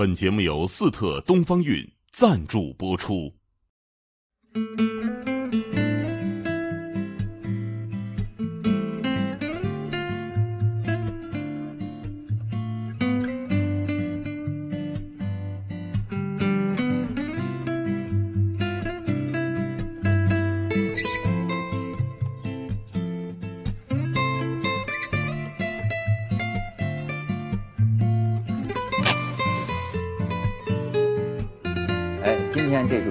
[0.00, 3.34] 本节目由四特东方韵赞助播出。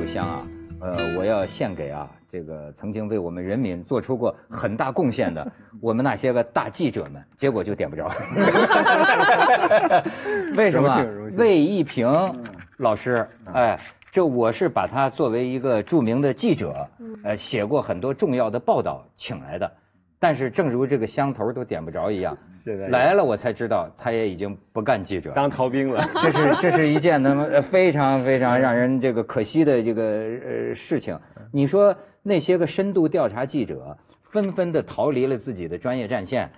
[0.10, 0.42] 香啊，
[0.82, 5.50] 呃，我要献给啊这个曾经为我们人民做出过很大贡献的
[5.80, 8.12] 我们那些个大记者们，结果就点不着。
[10.58, 11.06] 为什么
[11.38, 12.10] 魏一平
[12.78, 16.88] 老师，哎，这我是把他作为一个著名的记者，
[17.24, 19.72] 呃，写过很多重要的报道请来的，
[20.20, 22.38] 但是正如这个香头都点不着一样，
[22.90, 25.36] 来了我才知道他也已经不干记者了。
[25.36, 26.04] 当逃兵了。
[26.22, 31.18] 这是这是一件那么呃非常非常让人这个可惜的这个呃事情。
[31.52, 36.50] 你说那些个深度调查记者纷纷的逃离了自己的专业战线，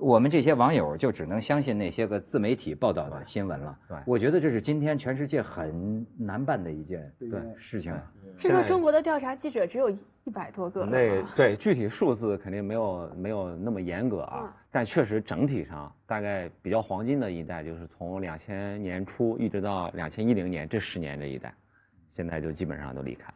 [0.00, 3.78] 我们这些网友就只能相信那些个自媒体报道的新闻了。
[3.86, 7.94] 对我觉得这是今天全世界很难办的一件对事情。
[8.38, 21.52] 是说中国的调查记者只有一百多个吗那对具体数字肯定没有没有那么严格啊嗯，但确实整体上大概比较黄金的一代，就是从两千年初一直到两千一零年这十年这一代，
[22.14, 23.34] 现在就基本上都离开了。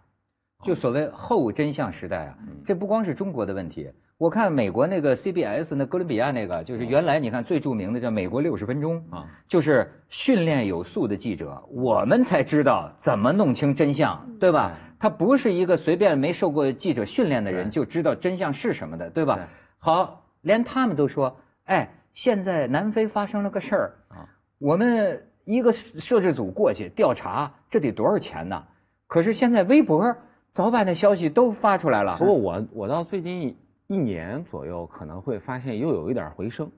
[0.64, 3.90] 就所谓后真相时代啊，这不光是中国的问题。
[4.24, 14.72] 我看美国那个 CBS 那哥伦比亚那个，就是原来你看最著名的叫《美国六十分钟》啊，就是训练有素的记者，我们才知道怎么弄清真相，对吧？
[14.98, 19.46] 他不是一个随便没受过记者训练的人就知道真相是什么的，对吧？
[19.78, 24.24] 好，连他们都说，哎，现在南非发生了个事儿啊，
[24.58, 28.64] 我们一个摄制组过去调查，这得多少钱呢？
[29.06, 30.16] 可是现在微博
[30.50, 32.24] 早把那消息都发出来了不。
[32.24, 33.54] 过我我到最近
[33.86, 36.70] 一年左右可能会发现又有一点回升，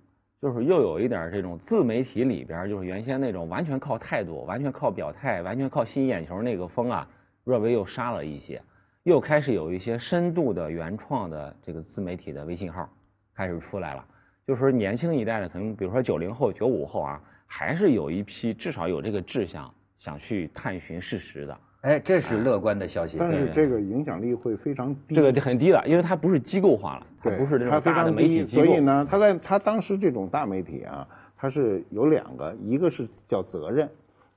[0.42, 7.08] 就是又有一点这种自媒体里边就是原先那种完全靠态度、完全靠表态、完全靠吸引眼球那个风啊，
[7.44, 8.60] 略微又杀了一些，
[9.04, 12.88] 又开始有一些深度的原创的这个自媒体的微信号
[13.34, 14.04] 开始出来了。
[14.44, 21.60] 就是说年轻一代的，可能比如说九零后、九五后啊，还是有一批至少有这个志向，想去探寻事实的。
[21.86, 23.16] 哎，这是乐观的消息。
[23.16, 25.14] 但是这个影响力会非常低。
[25.14, 28.64] 这个很低了，因为它不是机构化了，它，不是这种大的媒体机构。
[28.64, 33.88] 所以呢，他在他当时这种大媒体啊，它是有两个，一个是叫责任，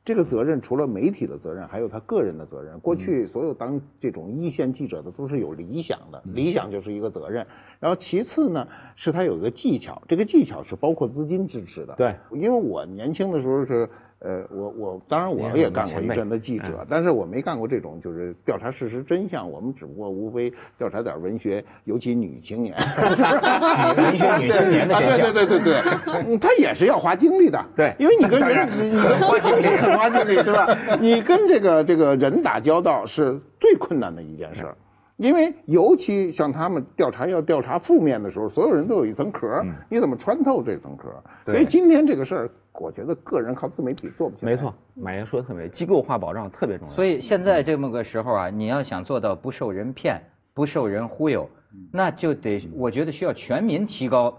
[0.05, 2.79] 这个责任除了媒体的责任，还有他个人的责任。
[2.81, 7.43] 过去所有当这种一线记者的都是有理想的，理想就是一个责任。
[7.79, 11.95] 然后其次呢，是他有一个技巧，这个技巧是包括资金支持的。
[11.95, 13.89] 对，因为我年轻的时候是，
[14.21, 22.75] 呃，我我当然我也干过一阵子记者，但是我没干过这种就是调查事实真相，我们只不过无非调查点文学，尤其女青年，
[23.95, 25.27] 文学女青年的真相。
[25.27, 30.77] 啊对对对对对，嗯他也是要花精力的，对因为你跟人你花精力，很花精力，对吧？
[30.99, 34.75] 你跟这个这个人打交道是最困难的一件事儿。
[35.15, 41.09] 因为尤其像他们调查要调查负面的时候，所有人都有一层壳，你怎么穿透这层壳？
[41.45, 44.51] 所以今天这个事儿，我觉得个人靠自媒体做不起来。
[44.51, 46.93] 没错，马爷说的特别，机构化保障特别重要。
[46.93, 50.21] 所以现在这么个时候啊，你要想做到不受人骗、
[50.53, 51.49] 不受人忽悠，
[51.91, 54.37] 那就得我觉得需要全民提高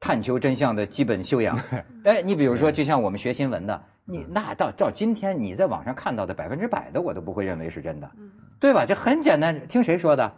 [0.00, 1.58] 探求真相的基本修养。
[2.04, 8.10] 哎，你比如说，就像我们学新闻的，你那到照今天你在网上看到的百分之百的，我都不会认为是真的，
[8.58, 8.84] 对吧？
[8.86, 10.32] 这很简单，听谁说的？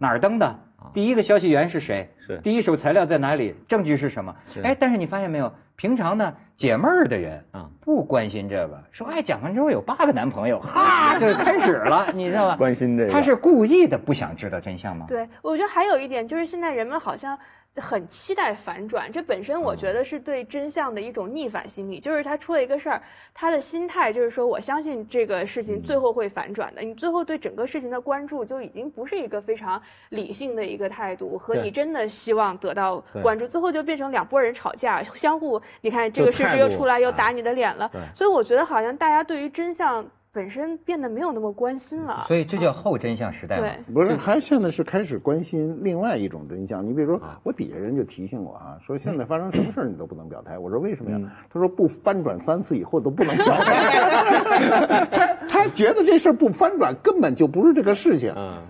[0.00, 0.58] 哪儿登的？
[0.94, 2.08] 第一个消息源是谁？
[2.18, 3.54] 是第一手材料在哪里？
[3.66, 4.34] 证据是什么？
[4.62, 5.52] 哎，但是你发现没有？
[5.76, 12.56] 平常呢，解闷儿的人啊不关心这个，说哎，蒋方舟有八个男朋友， 哈，就开始了，你知道吗？
[12.56, 15.06] 关心这个他是故意的，不想知道真相吗？
[15.08, 17.38] 对，我觉得还有一点就是现在人们好像
[17.78, 22.00] 很期待反转，这本身我觉得是对真相的一种逆反心理。
[22.00, 23.02] 就是他出了一个事儿，
[23.34, 26.82] 他的心态就是说我相信这个事情最后会反转的。
[26.82, 29.80] 你最后对整个事情的关注就已经不是一个非常
[30.10, 38.00] 理性的一个态度，和你真的希望得到关注，最后就变成两拨人吵架，相互你看这个事实又出来又啊打你的脸了对。
[38.14, 42.24] 所以我觉得好像大家对于真相本身变得没有那么关心了。
[42.28, 43.62] 所以这叫后真相时代嘛。
[43.62, 43.94] 对。
[43.94, 46.86] 不是，还现在是开始关心另外一种真相。
[46.86, 50.58] 你比如说，啊我底下人就提醒我啊，说现在发生什么事儿你都不能表态。
[50.58, 51.30] 我说为什么呀嗯？
[51.50, 55.06] 他说不翻转三次以后都不能表态。
[55.10, 58.32] 他他觉得这事儿不翻转根本就不是这个事情。
[58.36, 58.62] 嗯，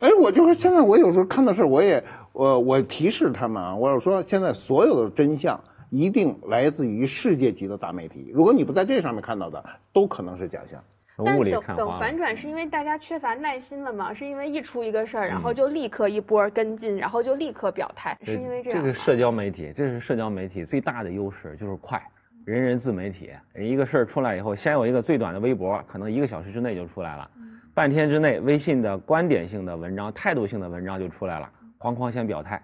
[0.00, 2.02] 哎，我就说现在我有时候看到事儿，我也
[2.32, 5.60] 我我提示他们啊，我说现在所有的真相
[5.90, 8.30] 一定来自于世界级的大媒体。
[8.34, 10.82] 如果你不在这上面看到的，都可能是假象。
[11.22, 11.98] 但等等。
[11.98, 14.14] 反转，是因为大家缺乏耐心了嘛？
[14.14, 18.80] 是因为一出一个事儿，然后嗯就立刻一波跟进，然后就立刻表态，是因为这样？
[18.80, 22.02] 这个社交媒体，这是社交媒体最大的优势，就是快，
[22.44, 23.30] 人人自媒体。
[23.56, 27.30] 一个事儿出来以后，先有一个最短的微博，可能一个小时之内就出来了，
[27.74, 32.60] 半天之内，微信的观点性的文章、态度性的文章就出来了，哐哐先表态。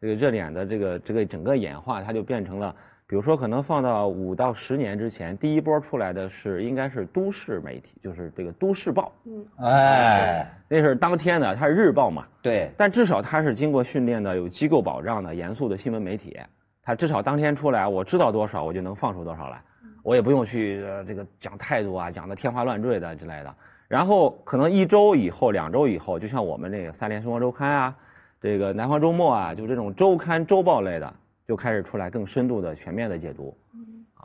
[0.00, 2.74] 这个热点的这个这个整个演化，它就变成了，
[3.10, 9.44] 比如说可能放到五到十年之前，第一波出来的是应该是都市媒体，就是这个都市报，嗯。
[9.66, 16.38] 哎，那是当天的，它是日报嘛，对，但至少它是经过训练的，有机构保障的、严肃的新闻媒体。
[16.84, 19.60] 它至少当天出来，我知道多少，我就能放出多少来，
[20.04, 23.52] 我也不用去呃这个讲态度啊，讲的天花乱坠的之类的。
[23.88, 27.96] 然后可能一周以后、两周以后，就像我们这个《三联生活周刊》啊，
[28.40, 31.12] 这个《南方周末》啊，就这种周刊、周报类的，
[31.50, 33.52] 就开始出来更深度的、全面的解读。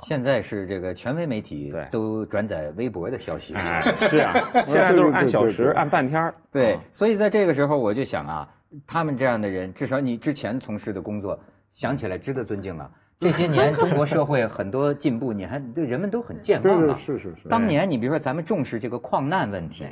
[0.03, 3.55] 现在是这个权威媒体都转载微博的消息。
[3.55, 4.31] 哎，是啊，
[4.67, 6.35] 现在都是按小时、按半天儿。
[6.51, 8.47] 对啊，所以在这个时候，我就想啊，
[8.85, 11.39] 他们这样的人，至少你之前从事的工作，
[11.73, 12.91] 想起来值得尊敬了。
[13.19, 16.93] 这些 年中国社会很多进步，你还对人们都很健忘啊。
[16.99, 17.49] 是是是。
[17.49, 19.83] 当年你比如说咱们重视这个矿难问题，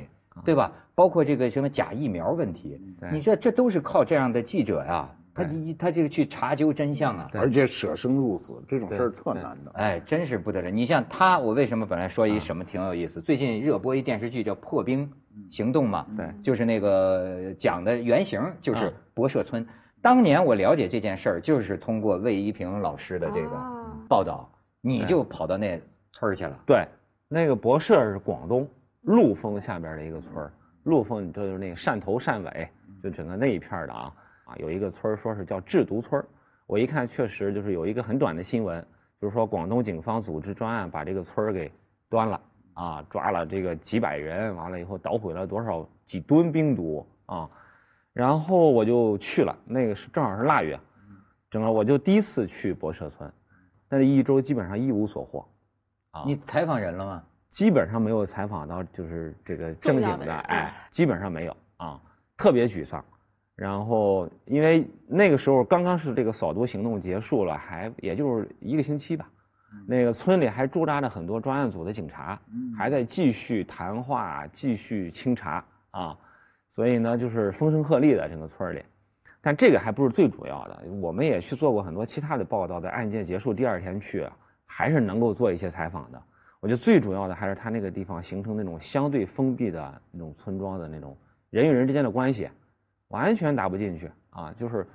[0.45, 0.71] 对吧？
[0.93, 7.29] 包括这个什么假疫苗问题，对你这这都是靠这样的记者呀，他对他这个去查究真相啊。
[7.33, 9.71] 而且舍生入死这种事儿特难的。
[9.75, 10.69] 哎，真是不得了！
[10.69, 13.21] 你像他，我为什么本来说一什么挺有意思？
[13.21, 15.11] 最近热播一电视剧叫《破冰
[15.49, 19.65] 行动》嘛，对就是那个讲的原型就是啊博社村。
[20.01, 24.49] 当年我了解这件事儿，就是通过魏一平老师的这个哦报道，
[24.81, 25.81] 你就跑到那
[26.11, 26.59] 村儿去了。
[26.65, 26.85] 对，
[27.29, 28.67] 那个博社是广东
[29.01, 30.51] 陆丰下边的一个村儿，
[30.83, 32.67] 陆丰就是那个汕头汕尾，
[33.01, 34.13] 就整个那一片的啊
[34.45, 36.25] 啊，有一个村儿说是叫制毒村儿。
[36.65, 38.85] 我一看，确实就是有一个很短的新闻，
[39.19, 41.71] 就是说广东警方组织专案把这个村儿给
[42.09, 42.41] 端了
[42.73, 47.49] 啊，抓了这个几百人，完了以后捣毁了多少几吨冰毒啊，
[48.13, 50.79] 然后我就去了，那个是正好是腊月，
[51.51, 53.31] 整个我就第一次去博社村，
[53.87, 55.47] 但是一周基本上一无所获。
[56.11, 57.23] 啊你采访人了吗？
[57.49, 62.01] 基本上没有采访到就是这个正经的，的哎，基本上没有啊，
[62.37, 63.03] 特别沮丧。
[63.55, 69.29] 然后因为那个时候刚刚是这个扫毒行动结束了，还也就是一个星期吧，
[69.87, 72.39] 那个村里还驻扎着很多专案组的警察，
[72.77, 76.17] 还在继续谈话、继续清查啊，
[76.75, 78.81] 所以呢就是风声鹤唳的整个村里。
[79.39, 84.25] 但这个还不是最主要的，我们也去做过很多其他的报道，在案件结束第二天去，
[84.65, 86.21] 还是能够做一些采访的。
[86.61, 91.17] 我觉得最主要的还是他那个地方形成那种相对封闭的那种村庄的那种
[91.49, 92.47] 人与人之间的关系，
[93.13, 94.85] 完全打不进去啊，就是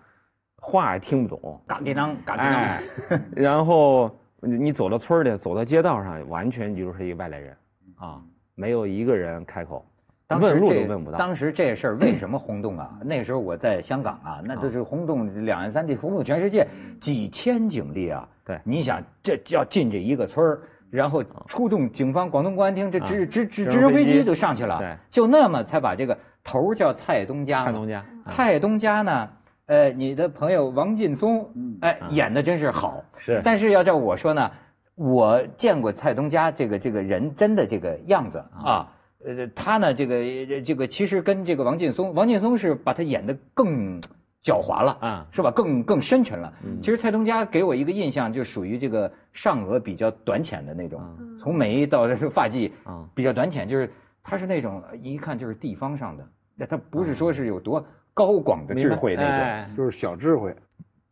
[0.61, 4.11] 话也听不懂，嘎给当嘎给哎当，， 然后
[4.41, 7.57] 你你走到村儿里，走到街道上，完全就是一个外来人
[7.97, 8.21] 啊，
[8.57, 9.87] 没有一个人开口，
[10.27, 11.17] 当时问路这都问不到。
[11.17, 12.99] 当时这事儿为什么轰动啊？
[13.05, 16.67] 那时候我在香港啊，那就是轰动两岸三地，轰动全世界，
[17.01, 18.29] 几千警力啊。
[18.45, 20.61] 对你想这要进这一个村儿，
[20.91, 24.79] 然后出动警方、广东公安厅，这直直直直直升飞机升飞机就上去了。
[24.79, 26.19] 对，就那么才把这个
[26.49, 27.63] 头儿叫蔡东家。
[27.63, 29.29] 蔡东家，蔡东家呢，
[29.67, 31.47] 呃，你的朋友王劲松，
[31.83, 33.05] 哎，演的真是好。
[33.19, 34.51] 是但是要照我说呢，
[34.95, 38.91] 我见过蔡东家这个这个人真的这个样子啊，
[39.27, 44.01] 呃，他呢这个这个其实跟这个王劲松，王劲松是把他演的更
[44.41, 45.51] 狡猾了啊是吧？
[45.51, 46.51] 更更深沉了。
[46.81, 50.99] 其实蔡东家给我一个印象，就属于这个上颚比较短浅的那种，
[51.39, 56.25] 从眉到发际啊比较短浅，就是他是那种一看就是地方上的，
[56.59, 59.31] 那他不是说是有多高广的智慧那种。
[59.31, 60.55] 哎就是小智慧，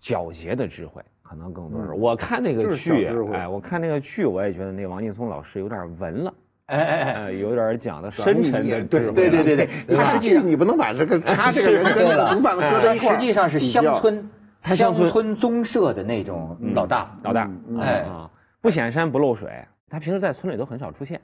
[0.01, 1.93] 皎洁的智慧，可能更多是。
[1.93, 6.35] 我看那个剧智，慧哎，我看那个剧，我也觉得那个王劲松老师有点文了，
[6.67, 9.15] 哎哎哎，哎，有点讲的深沉的智慧。
[9.15, 17.17] 对对对对， 他实际你不能把这个 他这个人跟这个毒贩搁在一块儿，实际上是乡村乡他乡村村宗社的那种老大。
[17.23, 18.29] 老大，嗯哎啊，
[18.61, 21.21] 不显山不漏水，他平时在村里都很少出现，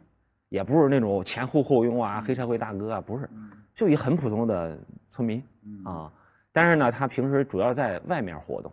[0.48, 3.28] 也不是那种前呼后拥啊、黑社会大哥啊，不是，
[3.74, 4.78] 就一很普通的
[5.10, 5.42] 村民
[5.84, 6.12] 啊。
[6.52, 8.70] 但是呢，他平时主要在外面活动，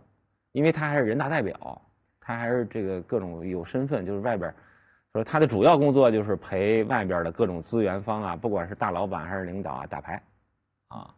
[0.52, 1.80] 因为他还是人大代表，
[2.20, 4.54] 他还是这个各种有身份，就是外边，
[5.12, 10.22] 说他的主要工作就是陪外边的各种资源方啊，不管是大老板还是领导啊打牌，
[10.88, 11.14] 啊，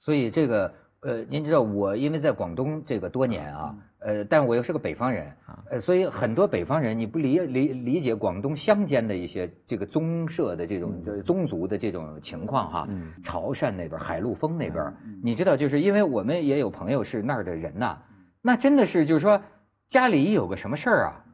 [0.00, 5.30] 所以这个呃，您知道我因为在广东这个多年啊，呃，但我又是个北方人，
[5.70, 12.86] 呃，所以很多北方人你不理理理解广东乡间的一些这个宗社的这种呃宗族的这种情况哈。
[12.88, 17.98] 嗯潮汕那边、海陆丰那边，你知道，就是因为我们也有朋友是那儿的人呐，
[18.40, 19.40] 那真的是就是说，
[19.88, 21.24] 家里有个什么事儿啊，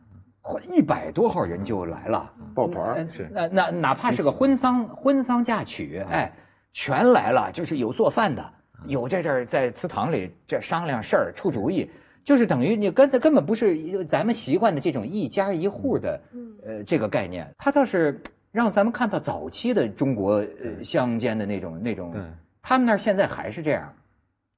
[0.42, 6.32] 嚯一百多号人就来了，抱团那那哪怕是个婚丧婚丧嫁娶，哎，
[6.72, 8.52] 全来了，就是有做饭的，
[8.86, 11.90] 有在这儿在祠堂里这商量事儿、出主意，
[12.24, 18.20] 就是等于你根根本不是咱们习惯的这种一家一户的嗯呃这个概念，它倒是
[18.52, 22.22] 让咱们看到早期的中国呃乡间的那种那种对，
[22.62, 23.92] 他们那儿现在还是这样。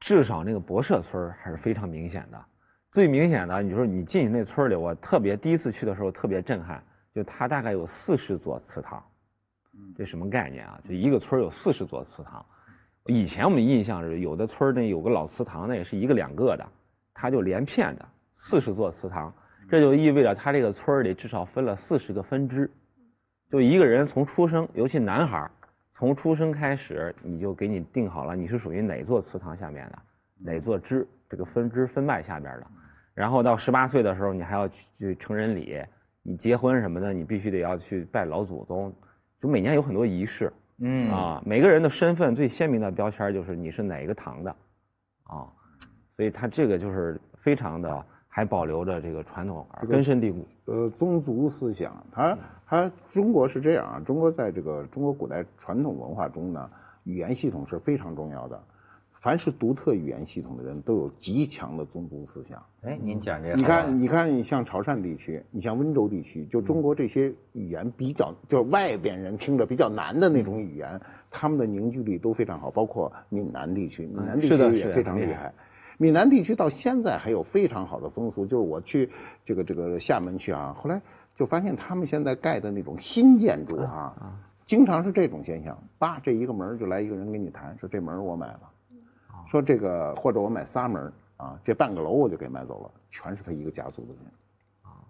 [0.00, 2.44] 至少那个博社村还是非常明显的。
[2.90, 6.82] 最明显的，你说你进那村里，我特别第一次去的时候特别震撼，
[7.14, 9.02] 就它大概有四十座祠堂，
[9.96, 10.78] 这什么概念啊？
[10.86, 12.44] 就一个村有四十座祠堂。
[13.06, 16.64] 以前我们印象是有的村儿那有个老祠堂，那也是一个两个的，
[17.12, 19.34] 它就连片的四十座祠堂，
[19.68, 22.70] 这就意味着它这个村儿里至少分了四十个分支，
[23.50, 25.50] 就一个人从出生，尤其男孩儿，
[25.94, 29.98] 从出生开始，你就给你定好了，你是属于哪座祠堂下面的，
[30.38, 32.66] 哪座支这个分支分脉下边的。
[33.14, 35.82] 然后到十八岁的时候，你还要去去成人礼，
[36.22, 38.94] 你结婚什么的，你必须得要去拜老祖宗，
[39.40, 41.42] 就每年有很多仪式嗯啊。
[41.46, 44.50] 每个人的身份最鲜明的标签就是你是哪个堂的，
[45.22, 45.48] 啊，
[46.16, 50.46] 所以他这个就是非常的还保留着这个传统，根深蒂固。
[50.66, 56.70] 呃，宗族思想，它它中国是这样啊，中国在这个中国古代传统文化中呢，
[57.04, 58.62] 语言系统是非常重要的。
[59.22, 62.60] 凡是独特语言系统的人都有极强的宗族思想。
[62.82, 71.00] 哎，您讲这个你看，你看，你像潮汕地区，你像温州地区，就中国这些语言比较，就是外边人听着比较难的那种语言，
[71.30, 72.68] 他们的凝聚力都非常好。
[72.72, 75.54] 包括闽南地区，闽南地区也非常厉厉害。
[75.98, 79.08] 闽南地区到现在还有非常好的风俗，就是我去
[79.46, 81.00] 这个这个厦门去啊，后来
[81.36, 88.60] 就发现他们现在盖的那种新建筑啊，经常是这种现象，叭这一个门就来一个人跟你谈，说这门我买了，
[89.52, 94.18] 说这个或者我买仨门儿啊，这半个楼我就给买走了，全是他一个家族的人。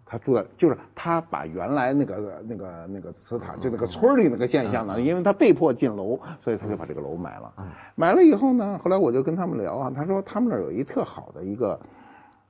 [0.05, 7.51] 他住在，就是他把原来那个那个那个祠堂，就那个村里那个现象呢，因为他被迫进楼，所以他就把这个楼买了。
[7.95, 11.81] 买了以后呢，后来我就跟他们聊啊，他说他们那儿有一特好的一个，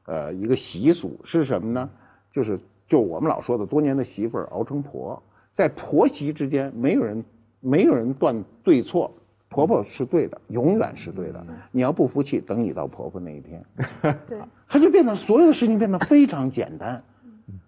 [0.07, 1.89] 呃，一个习俗是什么呢？
[2.33, 2.59] 就是
[2.89, 5.23] 就我们老说的多年的媳妇儿熬成婆，
[5.53, 7.25] 在婆媳之间没有人
[7.61, 9.09] 没有人断对错，
[9.53, 11.45] 婆婆是对的，永远是对的。
[11.71, 13.63] 你要不服气，等你到婆婆那一天，
[14.27, 17.03] 对，他就变得所有的事情变得非常简单，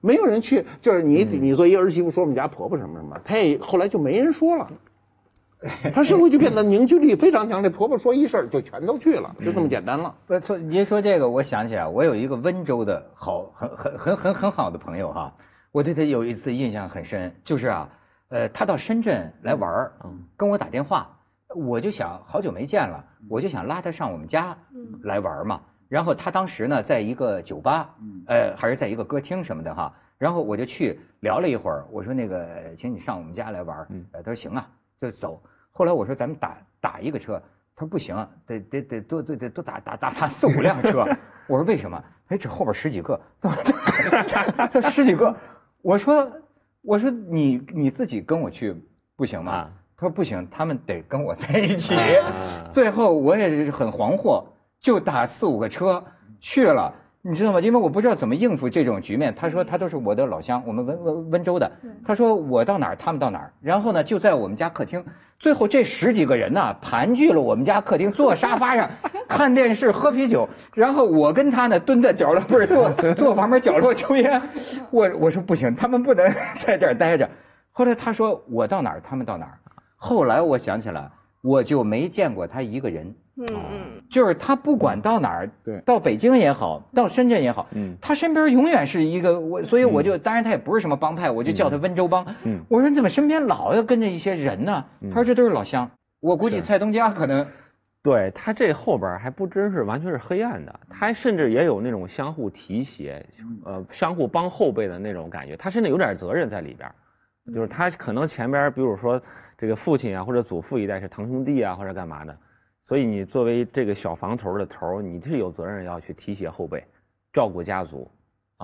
[0.01, 4.71] 没有人去，就是你你做一儿媳妇说我们家婆婆什么什么，他也后来就没人说了，
[5.95, 10.15] 他社会就变得凝聚力非常强，这婆婆说一事儿就全都去了，就这么简单了。
[10.27, 15.35] 不说，您说这个，我想起来，我有一个温州的好很很很很很好的朋友哈，
[15.73, 17.89] 我对他有一次印象很深，就是啊，
[18.29, 19.93] 呃，他到深圳来玩儿，
[20.37, 21.14] 跟我打电话，
[21.55, 24.57] 我就想好久没见了，我就想拉他上我们家
[25.03, 25.61] 来玩儿嘛。
[25.89, 27.95] 然后他当时呢，在一个酒吧，
[28.27, 29.95] 呃，还是在一个歌厅什么的哈。
[30.19, 33.89] 然后我就去聊了一会儿，我说那个，请你上我们家来玩儿。
[34.13, 34.67] 呃，他说行啊，
[35.01, 35.43] 就走。
[35.71, 37.41] 后来我说咱们打打一个车，
[37.77, 41.07] 他说不行，得得得多得得多打打打打四五辆车。
[41.47, 42.03] 我说为什么？
[42.29, 45.35] 哎，这后边十几个， 他说十几个。
[45.83, 46.33] 我说
[46.81, 48.75] 我说你你自己跟我去
[49.17, 49.71] 不行吗？
[50.05, 51.95] 啊他说不行，他们得跟我在一起。
[51.95, 52.31] 啊
[52.71, 54.45] 最后我也是很惶惑，
[54.81, 56.03] 就打四五个车
[56.41, 56.93] 去了。
[57.23, 57.59] 你知道吗？
[57.61, 59.35] 因为我不知道怎么应付这种局面。
[59.35, 61.73] 他说他都是我的老乡，我们温温温州的。
[62.07, 63.51] 他说我到哪儿，他们到哪儿。
[63.63, 65.03] 然后呢，就在我们家客厅。
[65.39, 68.91] 最后这十几个人呢，盘踞了我们家客厅，坐沙发上
[69.27, 70.47] 看电视、喝啤酒。
[70.75, 74.43] 然后我跟他呢，蹲在角落，不是坐 坐旁边角落抽烟。
[74.91, 77.27] 我我说不行，他们不能在这儿待着。
[77.73, 79.59] 后来他说我到哪儿，他们到哪儿。
[80.05, 81.11] 后来我想起来，
[81.43, 83.07] 我就没见过他一个人。
[83.37, 85.81] 嗯嗯，就是他不管到哪儿，对。
[85.81, 87.97] 到北京也好，到深圳也好，嗯。
[88.01, 92.25] 他身边永远是一个我，所以我就、当然他也不是什么帮派，我就叫他温州帮。
[92.45, 92.61] 嗯。
[92.69, 94.85] 我说你怎么身边老要跟着一些人呢？
[95.09, 97.45] 他说这都是老乡，我估计蔡东家可能。
[98.05, 103.25] 对他这后边还不真是完全是黑暗的，他甚至也有那种相互提携，
[103.65, 106.95] 呃，相互帮后辈的那种感觉，他甚至有点责任在里边儿，
[107.55, 109.19] 就是他可能前边儿比如说
[109.57, 112.37] 这个父亲啊或者祖父一代是堂兄弟啊或者干嘛的，
[112.85, 116.85] 所以你作为这个小房头的头，你是有责任要去提携后辈，
[117.33, 118.11] 照顾家族，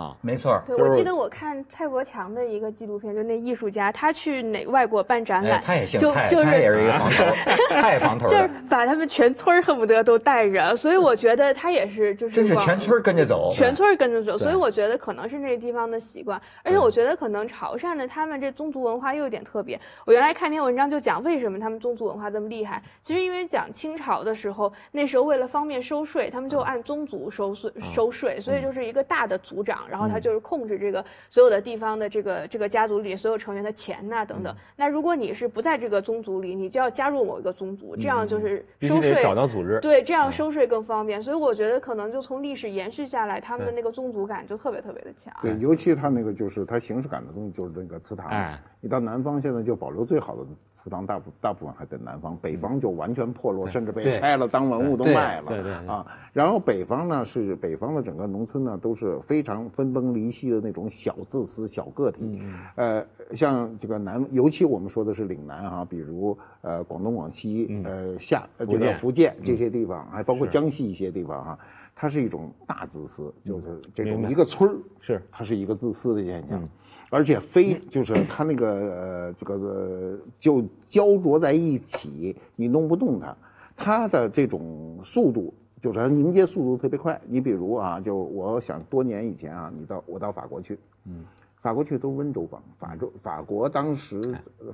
[0.01, 0.59] 啊，没错。
[0.67, 7.25] 对，我记得我看蔡国强的一个纪录片，就那艺术家，他去哪外国办展览，哎，他也姓蔡，就就是他也是一个房头，
[7.69, 13.51] 蔡房头就是，把他们全村恨不得都带着，所以我觉得他也是就是真是全村跟着走。
[13.53, 19.79] 全村跟着走，所以我觉得可能是那个地方的习惯，而且我觉得可能潮汕的他们这宗族文化又有点特别。
[20.07, 34.55] 我原来看一篇文章就讲为什么他们宗族文化这么厉害，其实因为讲清朝的时候，那时候为了方便收税，他们就按宗族收税收税，所以就是一个大的族长，然后他就是控制这个所有的地方的这个这个家族里所有成员的钱呐、等等。
[34.77, 39.81] 那如果你是不在这个宗族里，你就要加入某一个宗族，这样就是收税找到组织。
[39.81, 41.21] 对，这样收税更方便。
[41.21, 45.35] 所以我觉得可能就从历史延续下来，他们的那个宗族感就特别特别的强。
[45.43, 48.29] 对，尤其他那个就是他形式感的东西，就是那个祠堂。
[48.29, 50.43] 哎你到南方现在就保留最好的
[50.73, 55.49] 祠堂，大部大部分还在南方，北方就完全破落，甚至被拆了当文物都卖了。
[55.49, 62.19] 对对对啊，然后北方呢是北方的整个农村呢都是非常分崩离析的那种小自私、小个体。
[62.21, 71.59] 嗯呃，像这个南，尤其我们说的是岭南啊，比如呃广东、广西、呃下呃这个嗯福建这些地方，还包括江西一些地方哈、
[71.97, 75.23] 它是一种大自私，就是这种一个村儿是。
[75.33, 76.69] 它是一个自私的现象，
[77.09, 83.37] 而且非就是 它那个呃这个呃就焦灼在一起，你弄不动它，
[83.77, 85.55] 它的这种速度。
[85.81, 87.21] 就是它凝结速度特别快。
[87.27, 91.25] 你比如啊，就我想多年以前啊，你到我到法国去，嗯，
[91.63, 94.21] 法国去都是温州帮，法州法国当时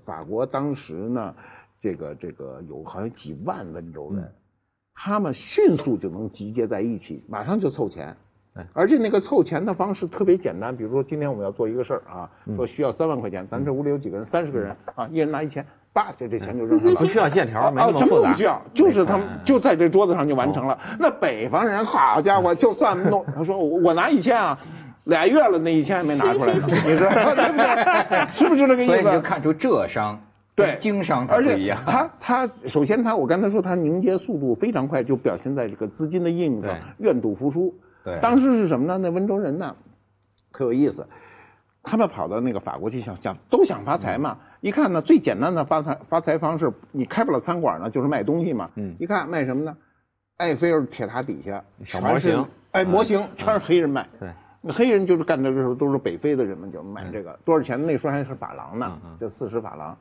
[0.04, 1.34] 法国当时呢，
[1.80, 4.32] 这个这个有好像几万温州人，
[4.94, 8.16] 他们迅速就能集结在一起，马上就凑钱。
[8.72, 18.28] 而且那个凑钱的方式特别简单，比如说今天我们要做一个事儿啊，说需要三万块钱，咱这屋里有几个人，三十个人啊，一人拿一千，叭，就这钱就扔上了， 不需要线条，没啊，什么那么复杂。
[18.28, 20.78] 都不需要，就是他们就在这桌子上就完成了。
[20.98, 24.58] 那北方人，好家伙，就算弄，他说我我拿一千啊，
[25.04, 28.26] 俩月了那一千还没拿出来呢， 你知道对不对？
[28.32, 28.92] 是不是这个意思？
[28.92, 30.18] 所以你就看出浙商
[30.54, 31.78] 对经商而且不一样。
[31.84, 37.74] 它它首先他我刚才说他凝结速度非常快，就表现在这个资金的应用上，愿赌服输。
[38.06, 38.96] 对当时是什么呢？
[38.96, 39.76] 那温州人呢，
[40.50, 41.06] 可有意思。
[41.88, 48.70] 他们跑到那个法国去想想都想发财嘛，一看呢最简单的发财发财方式，你开不了餐馆呢，就是卖东西嘛。
[48.74, 49.76] 嗯一看卖什么呢？
[50.38, 54.04] 埃菲尔铁塔底下小模型哎，模型全是黑人卖。
[54.18, 54.28] 对，
[54.60, 57.80] 那黑人就是干的时候都是北非的人们就买这个，多少钱？
[57.86, 59.96] 那时候还是法郎呢，就四十法郎。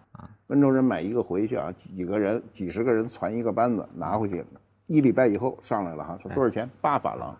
[0.47, 4.43] 温州人买一个回去啊，几个人、几十个人攒一个班子拿回去，
[4.87, 6.67] 一礼拜以后上来了哈，说多少钱？
[6.81, 7.35] 八法郎。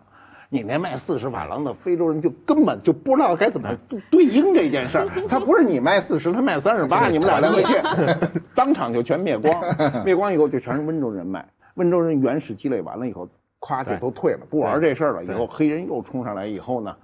[0.48, 7.74] 你那卖四十法郎的非洲人就根本就不知道该怎么对对应这件事儿， 他不是你卖四十，他卖三十八，你们俩来回去，
[8.54, 9.60] 当场就全灭光，
[10.04, 13.28] 灭光以后就全是温州人卖，温州人原始积累完了以后，
[13.60, 15.24] 咵就都退了，不玩这事儿了。
[15.24, 16.94] 以后黑人又冲上来以后呢，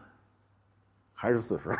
[1.12, 1.70] 还是四十，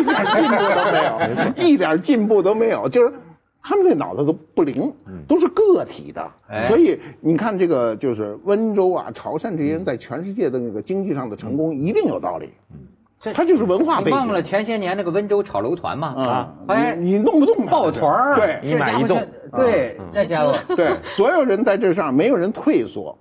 [0.00, 3.14] 一点进步都没有，一点进步都没有，就是
[3.62, 4.92] 他们这脑子都不灵，
[5.28, 6.68] 都是个体的，哎。
[6.68, 12.78] 所以你看这个就是温州啊、潮汕这些人在全世界的那个经济上的成功一定有道理，嗯。
[13.32, 14.10] 他就是文化背景。
[14.10, 16.08] 你忘了前些年那个温州炒楼团嘛？
[16.08, 18.58] 啊，哎，你你弄不动抱团儿，对。
[18.68, 19.28] 这家伙一买一栋。
[19.52, 20.52] 对，那家伙。
[20.74, 23.16] 对，所有人在这上没有人退缩。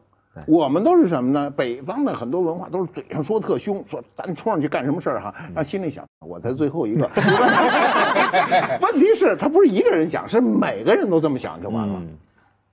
[0.47, 1.49] 我们都是什么呢？
[1.49, 7.09] 北方的很多文化都是嘴上说特凶，说咱冲上去干什么事儿哈，让心里想我才最后一个。
[8.81, 12.01] 问题是，他不是一个人想，是每个人都这么想就完了。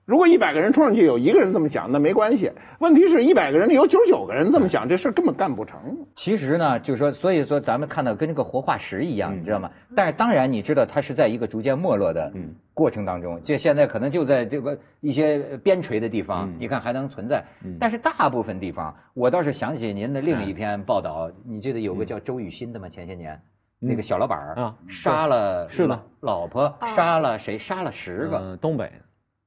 [0.09, 2.51] 如果一百个人冲上去有一个人这么想，那没关系。
[2.79, 5.79] 问题是一百个人里有九十九个人这么想，这事儿根本干不成。
[6.15, 9.69] 其实呢，就是说，所以说咱们看到跟这个活化石一嗯样，你知道吗？
[9.95, 17.45] 但是当然，你知道它是在一个逐渐没落的嗯过程当中，就现在可能就在这个一些边陲的地嗯方，你看还能存在。
[17.79, 22.89] 但是大部分地方，我倒是想起您的另一篇报道，你记得有个叫周雨欣的吗？
[22.89, 23.39] 前些年。
[23.81, 27.59] 那个小老板儿啊杀了是的老老婆，杀了谁？
[27.59, 28.37] 杀了十个。
[28.37, 28.91] 呃，东北、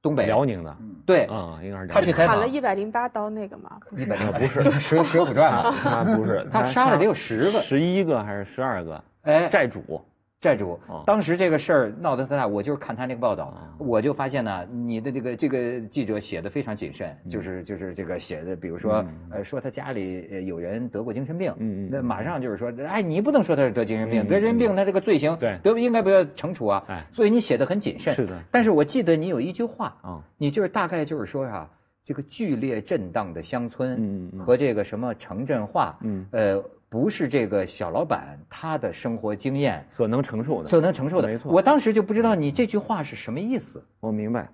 [0.03, 3.79] 东北辽宁的，对，嗯，应该是他去采访砍了一百零八刀那个吗？
[3.89, 5.73] 不是一百零不是《水水浒传》嘛？
[5.81, 10.03] 他不是，他杀了得有十个十一个还是十二个哎，债主？
[10.43, 13.85] 债主哦，当时这个事儿闹得特大，我就是看他那个报道，哦。
[13.85, 17.31] 我就发现呢，你的这个这个记者写的非常谨慎，嗯。
[17.31, 21.53] 就是就是这个写的，比如说呃说他家里呃有人得过精神病，
[21.89, 25.57] 那马上就是说，哎，你不能说他是得精神病，得精神病他这个罪行对。
[25.63, 28.13] 得应该不要惩处啊哎，所以你写的很谨慎。
[28.13, 28.37] 是的。
[28.51, 31.69] 但是我记得你有一句话啊，你就是大概就是说啊，
[32.05, 36.25] 这个剧烈震荡的乡村，和这个什么城镇化，嗯。
[36.31, 36.61] 呃，
[36.93, 40.69] 不是这个小老板他的生活经验所能承受的。
[40.69, 41.27] 所能承受的。
[41.27, 43.83] 没错我当时就不知道你这句话是什么意思。
[43.99, 44.47] 我明白，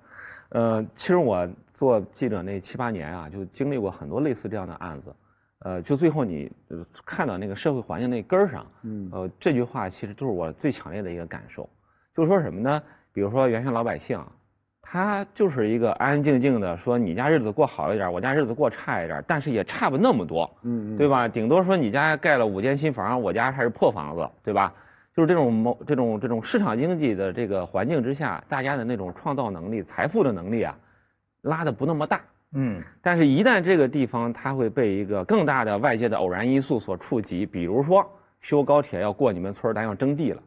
[0.52, 5.14] 呃，其实我做记者那七八年啊，就经历过很多类似这样的案子，
[5.66, 11.70] 呃，就最后你呃看到那个社会环境那根儿上，嗯呃，这句话其实都是我最强烈的一个感受，
[12.16, 12.82] 就是说什么呢？
[13.12, 14.18] 比如说原先老百姓，
[14.82, 21.28] 他就是一个安安静静的说你家日子过好一点，我家日子过差一点，但是也差不那么多，嗯对吧？
[21.28, 24.74] 顶多说你家盖了五间新房，我家还是破房子，对吧？
[25.16, 30.78] 就是这种某这种这种市场经济的这个环境之下，大家的那种创造能力、财富的能力啊，
[31.42, 32.22] 拉的不那么大。
[32.54, 38.04] 嗯但是，一旦这个地方它会被一个更大的外界的偶然因素所触及，比如说
[38.42, 40.42] 修高铁要过你们村儿，咱要征地了，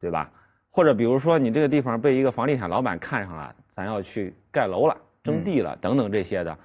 [0.00, 0.30] 对吧？
[0.70, 6.56] 或者比如说你这个地方被一个房地产老板看上了，咱要去盖楼了、征地了等等这些的，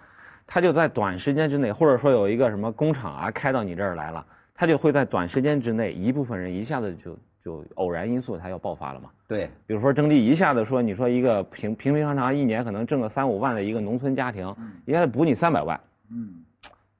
[0.45, 9.09] 他就在短时间之内，或者说有一个什么工厂啊开到你这儿来了，他就会在短时间之内，一部分人一下子就就偶然因素他要爆发了嘛。
[9.27, 15.79] 对，比如说征地一下子说，你说一个平平平常常一年可能挣个三五万的一个农村家庭，一下子补你三百万，
[16.11, 16.43] 嗯，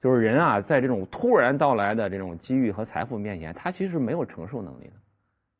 [0.01, 4.93] 就是人啊，在这种突然到来的这种机遇和财富面前，他其实没有承受能力的，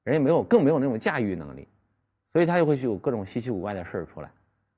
[0.03, 1.67] 人家没有，更没有那种驾驭能力，
[2.31, 4.29] 所以他就会去有各种稀奇古怪的事儿出来，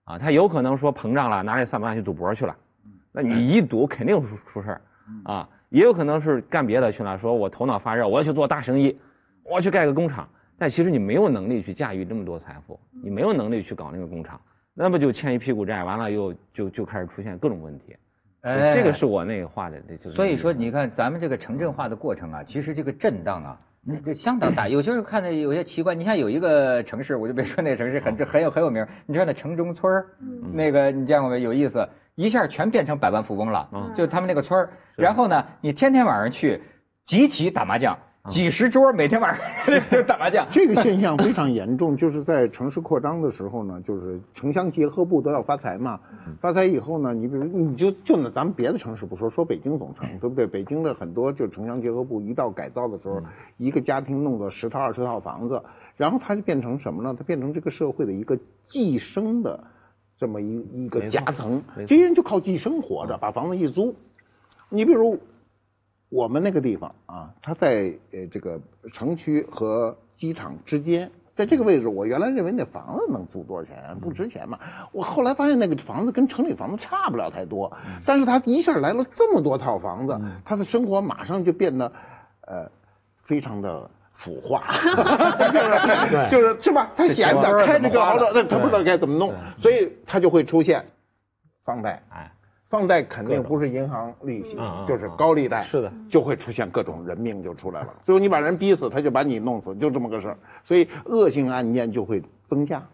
[0.03, 2.55] 啊，他有可能说膨胀了，拿这三百万去赌博去了，
[3.11, 4.81] 那你一赌肯定出出事儿，
[5.23, 8.97] 啊，也有可能是干别的去了，说我头脑发热，我要去做大生意，
[9.43, 14.39] 我要去盖个工厂，但其实你没有能力去驾驭这么多财富，你没有能力去搞那个工厂，
[14.73, 17.95] 那么就欠一屁股债，完了又就就开始出现各种问题。
[18.41, 20.11] 哎这个是我那个画的，这就是。
[20.11, 24.67] 所以说，你看咱们这个城镇化的过程啊，其实这个震荡啊，那就相当大。
[24.67, 30.07] 有些时候看的有些奇怪，你像有一个城市，我就别说那个城市很很有很有名，你知道那城中村儿
[30.51, 31.41] 那个你见过没？
[31.41, 34.69] 有意思，一下全变成百万富翁了，就他们那个村儿。
[34.95, 36.59] 然后呢，你天天晚上去
[37.03, 37.95] 集体打麻将，
[38.27, 39.45] 几十桌，每天晚上
[39.91, 40.47] 就打麻将。
[40.49, 45.99] 这个现象非常严重，就是在城市扩张的时候呢，就是城乡结合部都要发财嘛。
[46.41, 50.47] 发财以后呢，你比如你就就那咱们别的城市不说，说北京总城，对不对？
[50.47, 53.21] 北京的很多就城乡结合部一到改造的时候，
[53.57, 55.61] 一个家庭弄个十套二十套房子，
[55.95, 57.15] 然后它就变成什么呢？
[57.17, 59.63] 它变成这个社会的一个寄生的
[60.17, 63.95] 这么一一个夹层这些人就靠寄生活着，把房子一租。
[64.69, 65.19] 你比如
[66.09, 68.59] 我们那个地方啊，它在呃这个
[68.93, 73.97] 城区和机场之间，在这个位置，我原来认为那房子能租多少钱？
[74.01, 74.59] 不值钱嘛。
[74.91, 81.91] 我后来发现那个房子跟城里房子差不了太多，但是他一下来了这么多套房子，他的生活马上就变得，
[82.41, 82.71] 呃，
[83.23, 83.89] 非常的。
[84.17, 84.63] 腐化，
[85.51, 86.89] 就是就是是吧？
[86.95, 90.85] 他闲着开着个豪车，那他不知道该怎么弄，所以他就会出现
[91.65, 92.01] 放贷。
[92.07, 92.31] 哎，
[92.75, 97.93] 放贷肯定不是银行利息就是高利贷，是的，就会出现各种人命就出来了。
[98.03, 100.37] 最后你把人逼死，他就把你弄死，就这么个事儿。
[100.65, 102.85] 所以恶性案件就会增加。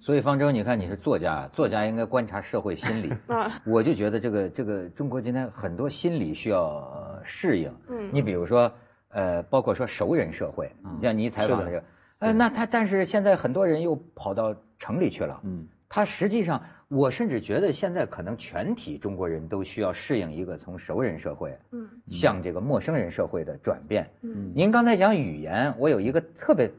[0.00, 3.12] 所以方舟，你看你是作家，作家应该观察社会心理。
[3.32, 7.72] 啊，我就觉得这个这个中国今天很多心理需要呃适应。
[7.88, 8.72] 嗯你比如说，
[9.10, 11.84] 呃，包括说熟人社会，你像你采访的这个，
[12.18, 15.38] 呃，那他但是现在很多人又跑到城里去了。
[15.44, 24.08] 嗯，他实际上，我甚至觉得现在可能全体中国人都需要适应一个从熟人社会嗯向这个陌生人社会的转变。
[24.22, 26.70] 嗯您刚才讲语言，我有一个特别，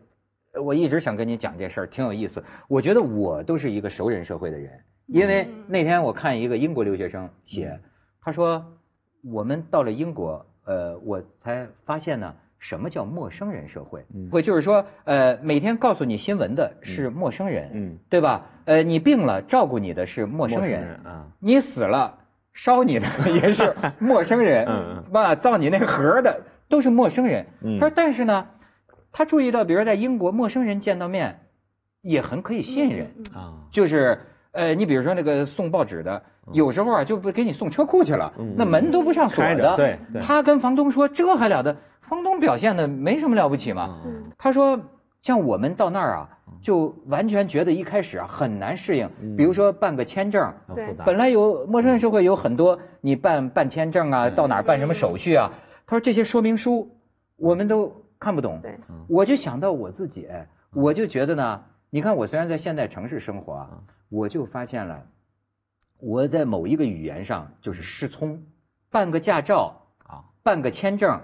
[0.54, 2.43] 呃我一直想跟您讲这事儿，挺有意思。
[2.67, 4.72] 我觉得我都是一个熟人社会的人，
[5.06, 7.80] 因为嗯那天我看一个英国留学生写，
[8.19, 8.65] 他说
[9.24, 12.36] 我们到了英国，呃，我才发现呢。
[12.60, 14.06] 什么叫陌生人社会？
[14.30, 18.45] 会就是说，呃，每天告诉你新闻的是陌生人，嗯，对吧？
[18.65, 22.13] 呃，你病了照顾你的是陌生人，啊，你死了，
[22.54, 23.08] 烧你的
[23.41, 27.45] 也是陌生人，嗯吧，造你那个盒的都是陌生人。
[27.62, 27.80] 嗯。
[27.80, 28.45] 他说，但是呢，
[29.12, 31.39] 他注意到，比如在英国，陌生人见到面
[32.02, 34.19] 也很可以信任，啊，就是
[34.52, 39.76] 呃，你比如说那个送报纸的，有时候啊就不给你送车库去了，嗯那门都不上锁的。
[39.78, 39.98] 对。
[40.22, 41.76] 他跟房东说这还了得，
[42.10, 44.02] 房东表现的没什么了不起嘛。
[44.06, 44.24] 嗯。
[44.38, 44.80] 他说，
[45.22, 46.30] 像我们到那儿啊，
[46.62, 49.36] 就完全觉得一开始啊很难适应，嗯。
[49.36, 50.52] 比如说办个签证。
[50.76, 50.93] 对。
[51.06, 55.50] 本来有陌生人社会有很多，你办办签证啊，到哪儿办什么手续啊？
[55.86, 56.89] 他说这些说明书
[57.36, 58.60] 我们都看不懂。
[58.62, 60.28] 对，我就想到我自己，
[60.74, 63.69] 我就觉得呢，你看我虽然在现代城市生活啊，
[64.10, 65.02] 我就发现了，
[66.00, 68.39] 我在某一个语言上就是失聪，
[68.91, 69.74] 办个驾照
[70.06, 71.19] 啊，办个签证，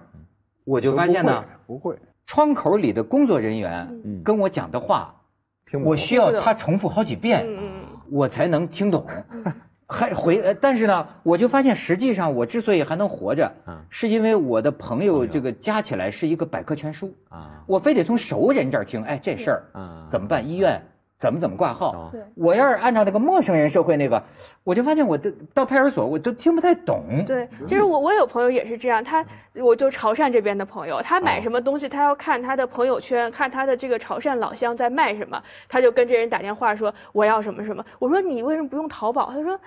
[0.65, 4.21] 我就发现呢，不会，窗口里的工作人员嗯。
[4.23, 5.15] 跟我讲的话，
[5.83, 7.45] 我需要他重复好几遍。
[8.11, 9.05] 我才能听懂。
[9.87, 13.77] 还回，呃但是呢，我就发现实际上我之所以还能活着，嗯。
[13.89, 17.63] 是因为我的朋友这个加起来是一个百科全书，啊。
[17.67, 20.47] 我非得从熟人这儿听，哎，这事儿啊，怎么办？
[20.47, 20.81] 医院
[21.25, 22.09] 怎么怎么挂号哦？
[22.11, 24.21] 对我要是按照那个陌生人社会那个，
[24.63, 27.01] 我就发现我都到派出所我都听不太懂。
[27.25, 37.83] 对，其实我我有朋友也是这样，他我就潮汕这边的朋友，他哦买什么东西，他要看他的朋友圈，看他的这个潮汕老乡在卖什么，他就跟这人打电话说我要什么什么。
[37.97, 39.31] 我说你为什么不用淘宝？
[39.33, 39.59] 他说。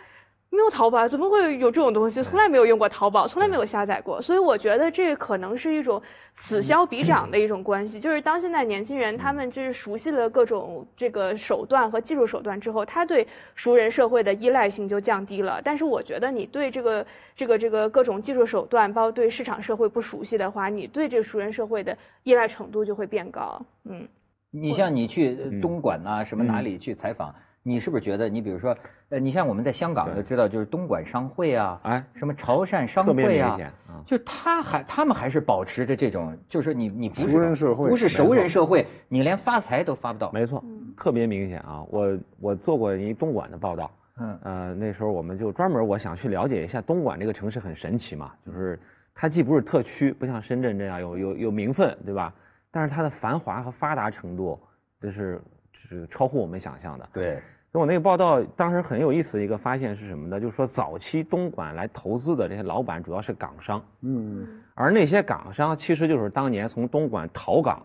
[0.51, 2.23] 没有淘宝，怎么会有这种东西？
[2.23, 6.01] 从来没有用过淘宝，从来没有下载过，所以我觉得这可能是一种
[6.33, 8.01] 此消彼长的一种关系。
[8.01, 15.61] 就是当现在年轻人他们就是熟悉了各种这个手段和技术手段之后，他对熟人社会的依赖性就降低了。
[15.63, 17.07] 但是我觉得你对这个
[17.37, 23.61] 这个这个各种技术手段，包括对市场社会不熟悉的话，你对这个熟人社会的依赖程度就会变高。
[23.85, 24.09] 嗯，
[24.51, 27.35] 你像你去呃东莞呐、什么哪里去采访，
[27.69, 28.77] 你是不是觉得你比如说，
[29.11, 34.03] 呃，你像我们在香港就知道，就是东莞商会啊，哎，什么潮汕商特别会啊明显，啊。
[34.07, 40.33] 就他还他们还是保持着这种，就是你你不是熟人社会不是熟人社会，你连发财都发不到。
[40.33, 40.65] 没错，
[40.97, 41.85] 特别明显啊！
[41.91, 48.79] 我我做过一东莞的报道，嗯呃，那时候我们就专门我想去了解一下东莞这个城市很神奇嘛，就是
[49.15, 52.33] 它既不是特区，不像深圳这样有有有名分，对吧？
[52.71, 54.59] 但是它的繁华和发达程度，
[55.01, 55.41] 这是
[55.73, 57.09] 是超乎我们想象的。
[57.13, 60.41] 对，所以我那个报道当时很有意思的一个发现是什么呢？
[60.41, 67.85] 就是说早期东莞来投资的这些老板主要是港商，嗯，而那些港商其实就是当年从东莞逃港，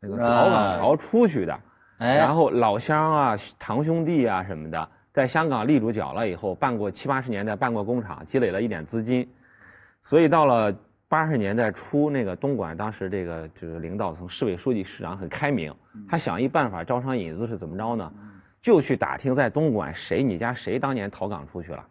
[0.00, 1.58] 那个逃啊港逃出去的。
[1.98, 9.28] 哎，然后老乡啊、堂兄弟啊什么的，在香港立住脚了以后，办过七八十年代办过工厂，积累了一点资金，
[10.02, 10.72] 所以到了
[11.08, 15.74] 八十年代初，那个东莞当时这个就是领导层、市委书记、市长很开明，
[16.08, 18.12] 他想一办法招商引资是怎么着呢？
[18.64, 21.86] 就去打听在东莞谁你家谁当年逃港出去了，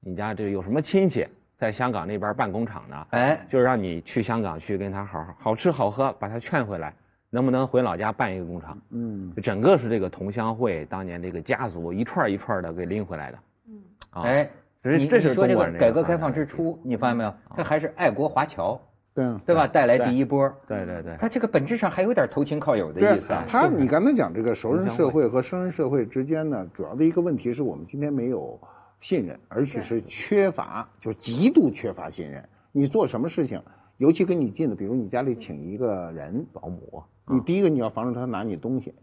[0.00, 3.06] 你家这有什么亲戚在香港那边办工厂呢？
[3.12, 6.94] 哎，就是让你去香港去跟他好好好吃好喝，把他劝回来，
[7.30, 8.78] 能不能回老家办一个工厂？
[8.90, 13.38] 嗯，就整个是这个同乡会当年这个家族一串一串的给拎回来的。
[13.68, 14.50] 嗯啊，哎，
[14.82, 17.32] 你这是这是你说这个东莞这改革开放之初，你发现没有？
[17.56, 18.78] 这还是爱国华侨，
[19.14, 19.40] 对啊。
[19.44, 19.66] 对吧？
[19.66, 23.44] 带来第一波，对对对，他这个本质上还有点投亲靠友的意思啊。
[23.48, 28.58] 他你刚才讲这个熟人社会和生人社会之间呢，主要的一个问题是我们今天没有
[29.00, 32.42] 信任，而且是缺乏，就极度缺乏信任。
[32.72, 33.60] 你做什么事情，
[33.96, 38.94] 尤其跟你近的，比如你家里请一个人保姆，你第一个你要防止他拿你东西。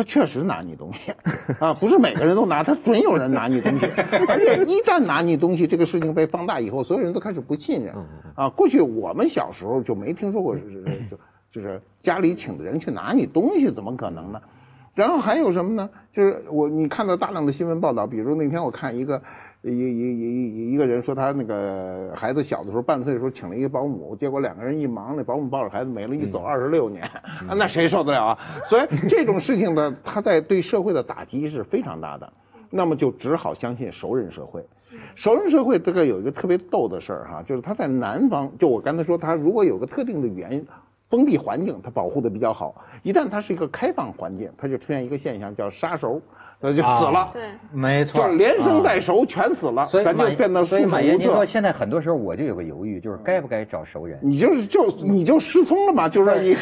[0.00, 1.12] 他确实拿你东西，
[1.58, 3.84] 啊，不是每个人都拿，他准有人拿你东西，
[4.28, 7.94] 而且一旦拿你东西，这个事情被放大以后，所有人都开始不信任，
[8.34, 10.62] 啊，过去我们小时候就没听说过就
[11.52, 14.40] 就是家里请的人去拿你东西，怎么可能呢？
[14.94, 15.90] 然后还有什么呢？
[16.14, 19.20] 就是我你看到大量的新闻报道，比如那天我看一个
[19.62, 28.38] 一一一一一个人说他那个孩子小的时候半岁的时候请了一个保姆，结果两个人一忙，那保姆抱着孩子没了，一走二十六年，啊 那谁受得了啊？
[28.68, 32.32] 所以这种事情呢，他在对社会的打击是非常大的。
[32.72, 34.64] 那么就只好相信熟人社会。
[35.16, 40.64] 熟人社会这个有一个特别逗的事儿哈，就是他在南方，就我刚才说，他如果有个特定的语言
[41.08, 46.22] 封闭环境，它保护的比较好；一旦它是一个开放环境，它就出现一个现象叫杀熟，
[46.62, 47.42] 那就死了，对，
[47.72, 49.00] 没错，就是连生带啊。
[49.00, 51.42] 熟全死了，咱就所以马变得束手所以马爷，您说。
[51.42, 54.18] 现在很多时候我就有个犹豫，就是该不该找熟人。
[54.22, 56.48] 你就是就你就失聪了嘛，就是你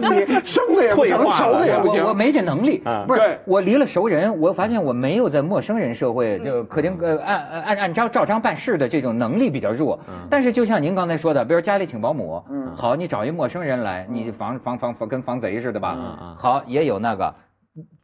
[0.00, 2.14] 你你生的也不成，退化了熟的也不行我我。
[2.14, 10.00] 没这能力啊，不是对我离了熟人，我发现我没有在陌生人社会就肯定呃按按按按照照章办事的这种能力比较弱。
[10.30, 12.42] 但是就像您刚才说的，比如家里请保姆，
[12.74, 16.36] 好，你找一陌生人来，你防防防防跟防贼似的吧嗯嗯？
[16.38, 17.34] 好，也有那个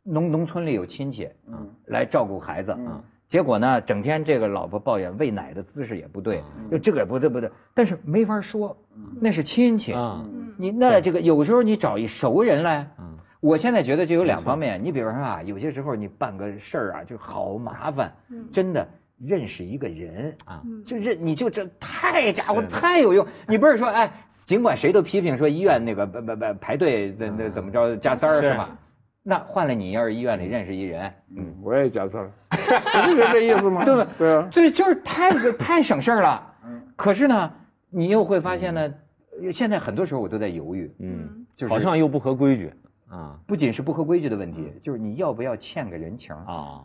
[0.03, 1.29] 农农村里有亲戚，
[1.87, 2.77] 来照顾孩子，
[3.27, 8.77] 结果呢，整天这个老婆抱怨喂奶的姿势也不对，就这个也不对不对，但是没法说，
[9.21, 10.25] 那是亲戚啊，
[10.57, 18.13] 你那这个有时候你找一熟人来，嗯我现在觉得就有两方面，你比如说啊，有些时候你办个事儿啊，就好麻烦，
[18.53, 18.87] 真的
[19.19, 24.13] 认识一个人啊，就认你就这太家伙太有用，你不是说哎，
[24.45, 28.55] 尽管谁都批评说医院那个不不不排队那那怎么着加塞儿是是。
[28.59, 28.77] 吧？
[29.23, 33.85] 那换了你要是医院里认识一人，嗯，我也加错了， 不是这意思吗？
[33.87, 34.07] 对吧？
[34.17, 36.47] 对啊，这就是太太省事儿了。
[36.97, 37.53] 可是呢，
[37.91, 38.95] 你又会发现呢，
[39.53, 42.73] 现在很多时候我都在犹豫，嗯，就是好像又不合规矩
[43.09, 46.35] 啊不仅是不合规矩的问题，就是你要不要欠个人情？
[46.35, 46.81] 啊，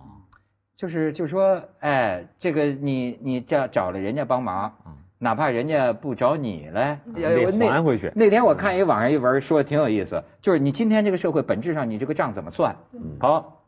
[0.75, 4.73] 就是就是说，哎，这个你你这找了人家帮忙，
[5.17, 8.11] 哪怕人家不找你嘞，得那还回去。
[8.15, 12.75] 那天我看一网上一文说的挺有意思，就是你今天这个社会本质上你这个账怎么算？
[13.19, 13.63] 好，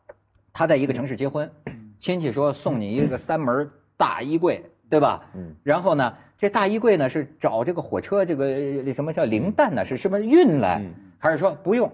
[0.52, 1.50] 他在一个城市结婚，
[1.98, 5.24] 亲戚说送你一个三门大衣柜，对吧？
[5.34, 8.44] 嗯然后呢，这大衣柜呢是找这个火车这个
[8.84, 9.84] 呃什么叫零蛋呢？
[9.84, 11.90] 是是不是运来，嗯还是说不用？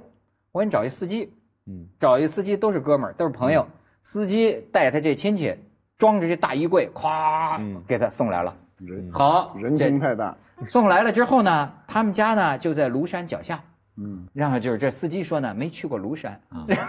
[0.51, 1.33] 我给你找一司机，
[1.67, 3.67] 嗯找一司机都是哥们儿，都是朋友，
[4.03, 5.55] 司机带他这亲戚，
[5.97, 8.57] 装着这大衣柜，咵嗯给他送来了。
[8.87, 13.61] 人好，人这情太大，送来了之后呢，他们家呢就在庐山脚下。
[13.97, 16.85] 嗯，然后就是这司机说呢，没去过庐山，啊 然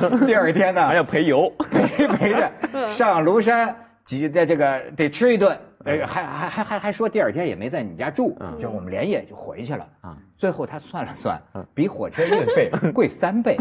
[0.00, 1.50] 后第二天呢 还要陪游。
[1.72, 2.50] 陪陪着
[2.90, 10.14] 上庐山急在这个得吃一顿，呃，还还还还还说第二天也没在你家住，就我们连夜就回去了啊。
[10.36, 11.40] 最后他算了算，
[11.72, 13.58] 比火车运费贵三倍，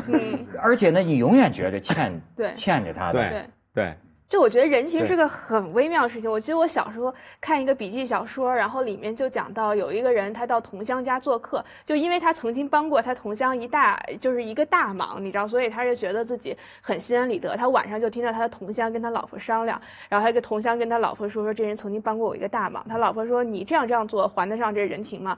[0.61, 3.29] 而且呢，你永远觉得欠对欠着他的。
[3.29, 3.93] 对对。
[4.29, 6.29] 对，就我觉得人情是个很微妙的事情。
[6.29, 7.11] 我记得我小时候
[7.41, 17.57] 看一个笔记小说，然后里面就讲到有一个人他到同乡家做客，就因为他曾经帮过他同乡一大就是一个大忙，你知道，所以他就觉得自己很心安理得。
[17.57, 25.35] 他晚上就听到他的同乡跟他老婆商量，然后他一个同乡跟他老婆说说这人曾经帮过我一个大忙，他老婆说你这样这样做还得上这人情吗？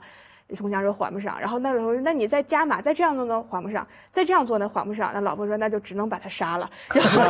[0.56, 5.10] 同乡说还不上，然后那老婆说那你再加码，再这样做呢还不上，再这样做呢还不上。
[5.14, 6.70] 那老婆说那就只能把他杀了。
[6.94, 7.22] 然后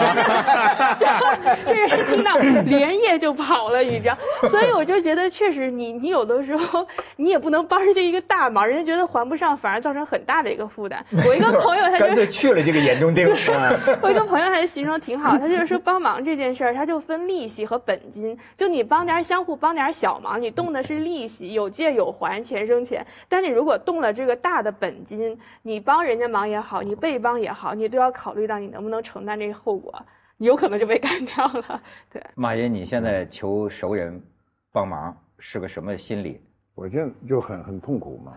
[1.01, 1.27] 然 后
[1.67, 4.17] 这人听到连夜就跑了，你知道？
[4.49, 11.05] 所以我就觉得确实你你有的时候你也不能帮人家一个大忙，人家觉得还不上，反而造成很大的一个负担。
[11.27, 13.29] 我一个 朋友他就干脆去了这个眼中钉。
[14.01, 23.05] 我一个朋友还形容挺好，他就是说帮忙这件事儿，他就分利息和本金，就你帮点相互帮点小忙，你动的是利息，有借有还，钱生钱。
[23.29, 29.95] 但你如果动了这个大的本金，你帮人家忙也好，你被帮也好，你都要考虑到你能不能承担这个后果，
[30.37, 31.83] 你有可能就被干掉了。
[32.13, 34.21] 对，马爷，你现在求熟人
[34.73, 36.41] 帮忙是个什么心理？
[36.75, 38.33] 我现在就很很痛苦嘛，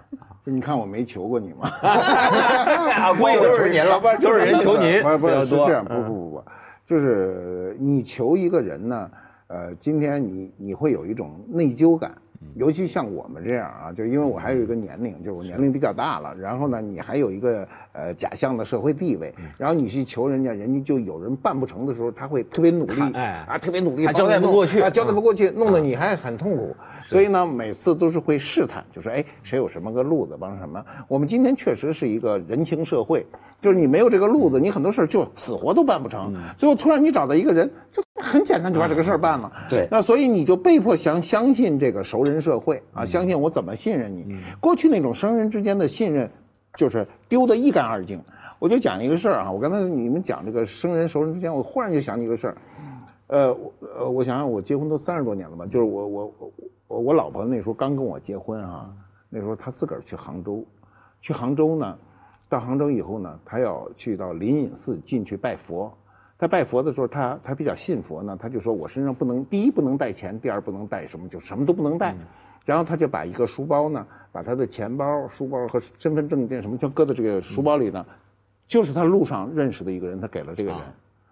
[0.45, 3.97] 就你看我没求过你嘛， 啊，我以为求您了。
[4.19, 5.01] 都是人求您。
[5.01, 6.43] 不不比较多是这样，不不不不，
[6.85, 9.09] 就是你求一个人呢，
[9.47, 12.13] 呃，今天你你会有一种内疚感，
[12.53, 24.81] 尤其像我们这样啊，就因为我还有一个年龄，就是我年龄比较大了，然后呢，你还有一个呃假象的社会地位，然后你去求人家，人家就有人办不成的时候，他会特别努力，哎啊，特别努力，还交代不过去。
[24.81, 26.75] 啊，交代不过去，弄得你还很痛苦。
[27.07, 30.83] 所以呢，每次都是会试探，就说哎，谁有什么个路子帮什么。
[31.07, 33.23] 我们今天确实是一个人情社会，
[33.61, 36.33] 就是你没有这个路子，你很多事儿就死活都办不成。
[36.57, 39.51] 最后突然你找到一个人，就很简单就把这个事儿办了。
[39.69, 44.25] 对那所以你就被迫相相信这个熟人社会啊，相信我怎么信任你。
[44.59, 46.29] 过去那种生人之间的信任，
[46.73, 48.19] 就是丢得一干二净。
[48.57, 52.57] 我就讲一个事儿啊，我刚才你们讲这个生人熟人之间，我忽然就想起一个事儿。
[53.27, 55.65] 呃，我呃，我想想，我结婚都三十多年了吧？
[55.65, 56.51] 就是我我我
[56.87, 58.89] 我我老婆那时候刚跟我结婚啊，
[59.29, 60.63] 那时候她自个儿去杭州，
[61.21, 61.97] 去杭州呢，
[62.47, 65.91] 到杭州以后呢，她要去到灵隐寺进去拜佛。
[66.37, 72.15] 她拜佛的时候，他他比较信佛呢，他就说我身上不能，第一不能带钱，第二不能带什么，就什么都不能带。
[72.65, 78.05] 然后他就把一个书包呢，把他的钱包、书包和身份证件什么全搁在这个书包里呢，
[78.67, 80.79] 就是他路上认识的一个人，他给了这个人。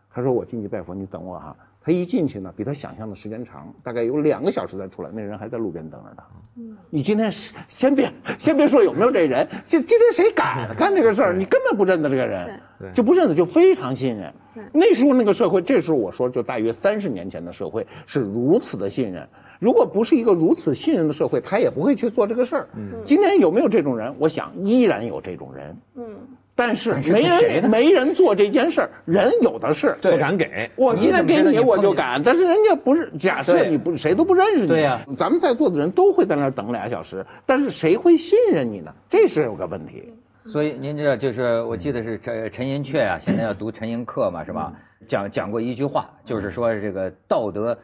[0.10, 1.56] 他说我进去拜佛，你等我哈。
[1.82, 6.24] 他一进去呢，比他想象的时间长，大概有两个小时才出来，那人还在路边等着他。
[6.90, 7.32] 你今天
[7.68, 12.60] 先别先别说有没有这人，就今天谁敢 干这个事儿，你根本不认得这个人，
[12.94, 14.32] 就不认得就非常信任。
[14.72, 19.28] 那时候那个社会，这时候我说就大约三十年前的社会是如此的信任。
[19.60, 22.68] 如果不是一个如此信任的社会，他也不会去做这个事儿。
[23.04, 24.14] 今天有没有这种人？
[24.20, 25.78] 我想依然有这种人。
[25.96, 26.20] 嗯，
[26.56, 29.98] 但是是没谁人没人做这件事儿，人有的是。
[30.02, 30.70] 不敢给。
[30.76, 32.22] 我今天给你我就敢。
[32.22, 38.94] 但是人家不是，假设你不谁都不认识你，对呀咱们在座的人都会在那儿等俩小时，但是谁会信任你呢？
[39.10, 40.14] 这是有个问题。
[40.46, 44.74] 所以您知道，就是我记得是陈陈寅恪啊，现在要读陈寅恪嘛，是吧？
[45.08, 47.78] 讲讲过一句话，就是说这个道德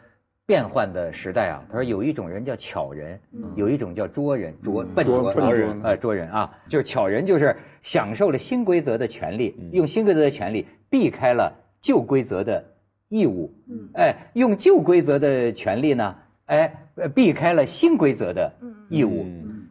[0.49, 3.19] 变换的时代啊，他说有一种人叫巧人，
[3.55, 12.65] 有一种叫拙人，拙笨拙笨拙呃拙人啊，就是巧人就是享受了新规则的权利，用新规则的权利避开了旧规则的
[13.09, 13.53] 义务，
[13.93, 16.15] 哎，用旧规则的权利呢，
[16.47, 18.51] 哎，呃避开了新规则的
[18.89, 19.27] 义务。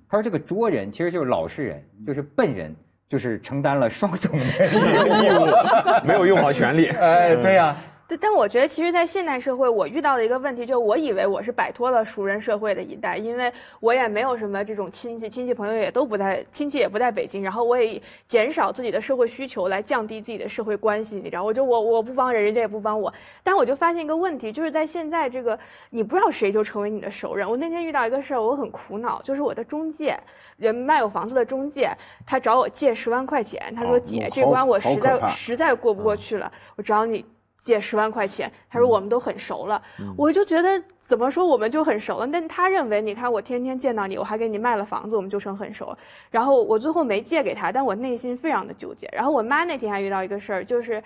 [0.08, 2.72] 他说这个拙人其实就是老实人，就是笨人，
[3.08, 5.44] 就是承担了双重的义务。
[6.06, 6.86] 没有用好权利。
[6.96, 7.76] 哎，对呀、
[8.08, 25.58] 对，但我觉得其实，在现代社会，我遇到的一个问题，就是我以为我是摆脱了熟人社会的一代，因为我也没有什么这种亲戚，亲戚朋友也都不在，亲戚也不在北京，然后我也减少自己的社会需求来降低自己的社会关系，你知道，我就我我不帮人，人家也不帮我，但我就发现一个问题，就是在现在这个，
[25.90, 27.46] 你不知道谁就成为你的熟人。
[27.46, 30.18] 我那天遇到一个事儿，我很苦恼，就是我的中介，
[30.56, 31.90] 人卖我房子的中介，
[32.26, 37.22] 他找我借十万块钱，他说哦姐，好这关我实在实在过不过去了，我找你。
[37.60, 39.82] 借十万块钱，他说我们都很熟了，
[40.16, 45.98] 我就觉得怎么说我们就很熟了，但他认为你看我天天见到你，我还给你卖了房子，我们就成很熟了。
[46.30, 49.08] 然后我最后没借给他，但我内心非常的纠结。
[49.12, 51.02] 然后我妈那天还遇到一个事儿，就是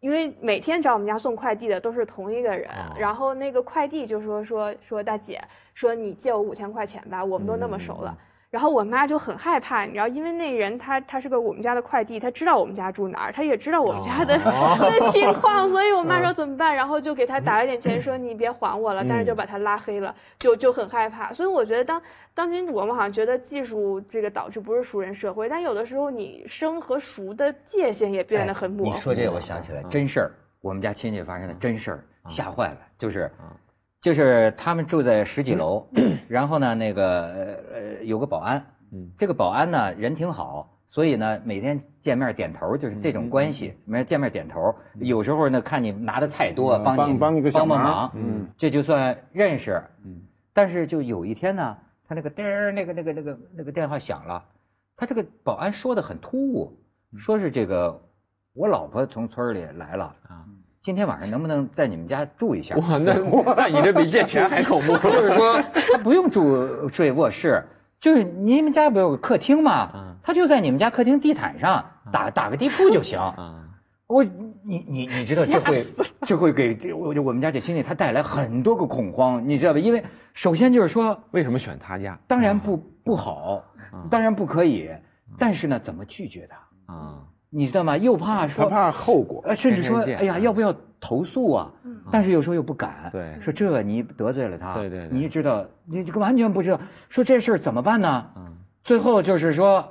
[0.00, 5.42] 因为每天找我们家送快递的都是同一个人，然后那个快递就说说说大姐，
[5.72, 8.16] 说你借我五千块钱吧，我们都那么熟了。
[8.54, 14.38] 然后我妈就很害怕，你知道，因为那人他他是个我们家的快递，他知道我们家住哪儿，他也知道我们家的、
[14.78, 21.32] 的情况，所以我妈说怎么办，然后就给他打了点钱，说你别还我了，但是就把他拉黑了，就就很害怕。
[21.32, 22.00] 所以我觉得当
[22.32, 28.90] 当今我们好像觉得技术这个导致不是熟人社会，但有的时候你生和熟的界限也变得很模糊。
[28.92, 30.30] 哎你说这个，我想起来真事儿，
[30.60, 32.78] 我们家亲戚发生的真事儿，吓坏了。
[32.96, 33.28] 就是，
[34.04, 35.88] 就是他们住在十几楼，
[36.28, 38.62] 然后呢，那个呃呃有个保安，
[39.16, 44.74] 这个保安呢人挺好，所以呢每天见面点头，就是这种关系，每天见面点头。
[44.98, 49.82] 有时候呢看你拿的菜多，帮你帮帮小忙帮帮忙，嗯，这就算认识。
[50.04, 50.20] 嗯。
[50.52, 51.74] 但是就有一天呢，
[52.06, 54.44] 他那个叮儿那个那个那个那个电话响了，
[54.98, 56.78] 他这个保安说的很突兀，
[57.16, 57.98] 说是这个
[58.52, 60.44] 我老婆从村里来了啊，
[60.84, 62.76] 今天晚上能不能在你们家住一下？
[62.76, 63.14] 哇，那
[63.56, 64.92] 那你这比借钱还恐怖。
[65.00, 67.64] 就是说他不用住睡卧室，
[67.98, 70.14] 就是你们家不有个客厅吗？
[70.22, 71.82] 他就在你们家客厅地毯上
[72.12, 73.18] 打打个地铺就行。
[73.18, 73.64] 啊，
[74.06, 75.86] 我你你你知道这会
[76.26, 79.78] 这会给这我我们家这亲戚他带来很多个恐慌，你知道吧？
[79.78, 80.04] 因为
[80.34, 82.18] 首先就是说，为什么选他家？
[82.28, 83.64] 当然不不好，
[84.10, 84.90] 当然不可以，
[85.38, 86.94] 但是呢，怎么拒绝他？
[86.94, 87.22] 啊，
[87.54, 87.96] 你知道吗？
[87.96, 89.42] 又怕他说，怕后果。
[89.46, 91.70] 呃，甚至说，天天哎呀，要不要投诉啊？
[92.10, 98.26] 但是有时候又不敢，对说这你得罪了他，对对对你知道，你这个完全不知道，说这事儿怎么办呢？
[98.82, 99.86] 最后就是说，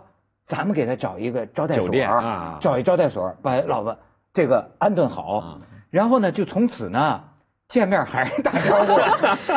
[0.45, 3.97] 咱们给他找一个招待所酒店啊找一招待所，把老婆
[4.31, 5.59] 这个安顿好，
[5.89, 7.23] 然后呢，就从此呢，
[7.67, 8.99] 见面还是打招呼，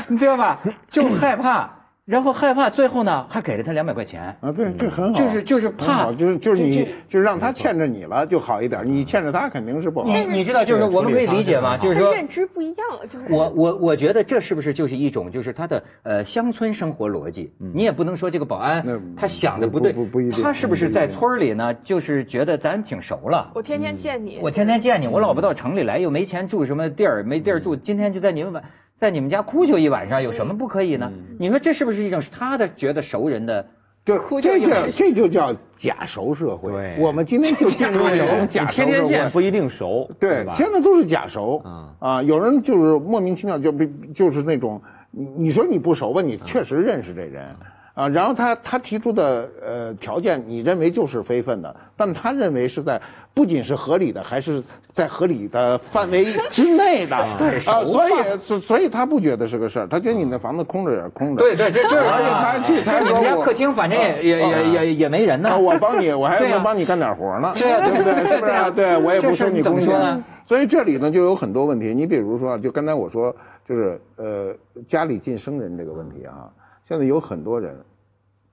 [0.09, 0.61] 你知道吧？
[0.89, 1.69] 就害怕，
[2.07, 4.37] 然后害怕，最后呢，还给了他两百块钱。
[4.41, 10.07] 啊，对，这很好，就是就是怕就是就是你就是让他欠着你了就好一点，你欠着他肯定是不好。
[10.07, 11.77] 你你知道，就是我们可以理解吗？
[11.79, 17.53] 就是说，认知不一样了，就是我我我觉得这是不是就是一种就是他的呃乡村生活逻辑？
[17.59, 18.87] 你也不能说这个保安
[19.17, 21.75] 他想的不对，不不不一定他是不是在村里呢？
[21.83, 23.51] 就是觉得咱挺熟了。
[23.53, 28.63] 我天天见你，我天天见你，我老婆到城里来又没钱住什么地儿，没地儿住，今天就在你们晚
[28.97, 31.13] 在你们家哭求一晚上，有什么不可以呢？
[31.39, 33.65] 你说这是不是一种他的觉得熟人的？
[34.05, 36.71] 对，这叫这就叫假熟社会。
[36.71, 39.05] 对我们今天就进入这种假熟天天。
[39.05, 40.55] 见不一定熟，对，吧？
[40.55, 44.81] 现在都是假熟嗯啊，有人就是莫名其妙就被就是那种，
[45.11, 47.55] 你你说你不熟吧，你确实认识这人
[47.97, 53.01] 啊，然后他他提出的呃条件，你认为就是非分的，但他认为是在
[53.33, 58.13] 不仅是合理的，还是在合理的范围之内的， 对啊，所以
[58.45, 65.57] 所所以他不觉得是个事儿，他觉得你那房子空着也是空着，对对，这就是而且他还去他说我家客厅反正也也也也也没人呢啊，。
[65.57, 68.15] 我帮你，我还能帮你干点活呢，对啊对不对？
[68.29, 68.71] 是不是啊？
[68.71, 70.23] 对我也不收你工钱。
[70.47, 71.95] 所以这里呢就有很多问题。
[71.95, 73.35] 你比如说啊，就刚才我说，
[73.67, 74.55] 就是呃
[74.87, 76.47] 家里进生人这个问题啊，
[76.89, 77.77] 现在有很多人，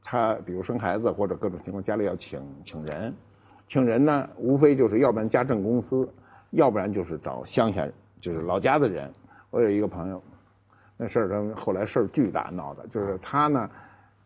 [0.03, 3.13] 他比如生孩子或者各种情况，家里要请请人，
[3.67, 6.07] 请人呢，无非就是要不然家政公司，
[6.51, 7.87] 要不然就是找乡下
[8.19, 9.13] 就是老家的人。
[9.49, 10.21] 我有一个朋友，
[10.97, 13.69] 那事儿他后来事儿巨大闹的，就是他呢。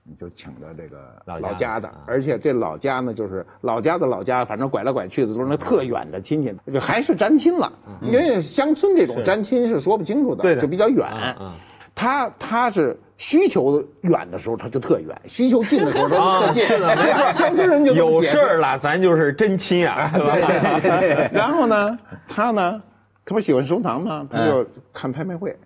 [0.10, 7.70] 你就请的这个老家的啊，而且这老家呢，就是老家的老家，反正拐来拐去的都是那特远的亲戚，就还是沾亲了。
[8.02, 11.06] 因为乡村这种沾亲是说不清楚的，对就比较远。
[11.38, 11.52] 嗯
[11.94, 16.64] 他他是需求远的时候他就特远， 需求近的时候他就特近。
[16.66, 21.98] 是的，没错，乡村人就有事儿了，咱就是真亲啊，对对对对， 然后呢，
[22.28, 22.82] 他呢，
[23.26, 24.28] 他不喜欢收藏吗？
[24.30, 25.58] 他就看拍卖会，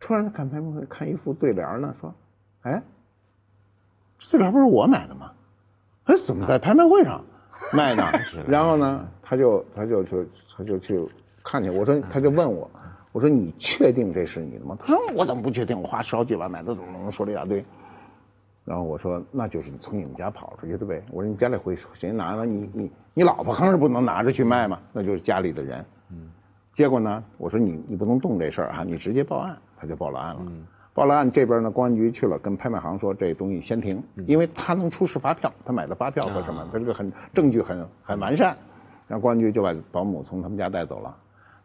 [0.00, 2.12] 突然看拍卖会看一副对联呢，说，
[2.62, 2.82] 哎，
[4.18, 5.30] 这对联不是我买的吗？
[6.04, 7.24] 哎，怎么在拍卖会上
[7.72, 8.04] 卖呢？
[8.48, 10.24] 然后呢，他就他就就
[10.56, 10.98] 他就去
[11.44, 12.68] 看去，我说他就问我，
[13.18, 14.78] 我说你确定这是你的吗？
[14.78, 15.76] 他说我怎么不确定？
[15.82, 17.64] 我花十好几万买的，怎么能说了一大堆？
[18.64, 21.02] 然后我说那就是你从你们家跑出去的呗。
[21.10, 22.46] 我说你家里会谁拿呢？
[22.46, 25.84] 你你你老婆更是不能拿着去卖嘛，那就是家里的人。
[26.72, 30.42] 结果呢，我说你你不能动这事儿哈，你直接报案，他就报了案了。
[30.94, 38.56] 报了案，这边呢公安局去了，跟拍卖行说这东西先停，因为他能出示发票，他买的发票和什么，他这个很证据很很完善。
[39.08, 41.16] 然后公安局就把保姆从他们家带走了，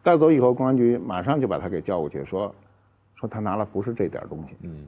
[0.04, 2.54] 带走以后，公安局马上就把他给叫过去，说
[3.16, 4.56] 说他拿了不是这点东西。
[4.62, 4.86] 嗯，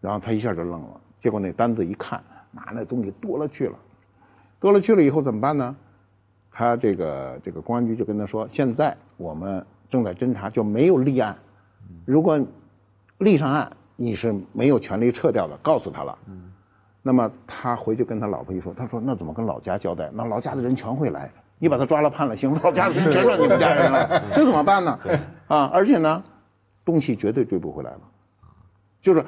[0.00, 3.78] 然后他一下就愣了，结果那单子一看，拿那东西多了去了，
[4.60, 5.74] 多了去了以后怎么办呢？
[6.50, 11.36] 他这个这个公安局就跟他说，现在我们正在侦查，就没有立案。
[12.04, 12.38] 如果
[13.18, 16.18] 立上案，你是没有权利撤掉的，告诉他了。
[16.26, 16.50] 嗯
[17.06, 20.10] 那么他回去跟他老婆一说，他说那怎么跟老家交代？
[20.14, 21.30] 那老家的人全会来，
[21.64, 24.98] 你把他抓了判了刑，老家的人全让你们家人了， 这怎么办呢？
[25.48, 26.22] 啊，而且呢，
[26.84, 28.00] 东西绝对追不回来了。
[29.00, 29.24] 就是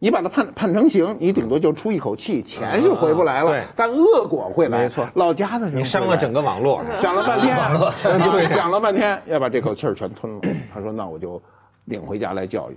[0.00, 4.80] 你把他判判成刑，你顶多就出一口气，钱是回不来了，对但恶果会来。
[4.80, 6.82] 没错老家的人你伤了整个网络。
[6.98, 7.56] 想了半天，
[8.02, 10.40] 对，想了半天要把这口气儿全吞了。
[10.74, 11.40] 他说：“那我就
[11.84, 12.76] 领回家来教育，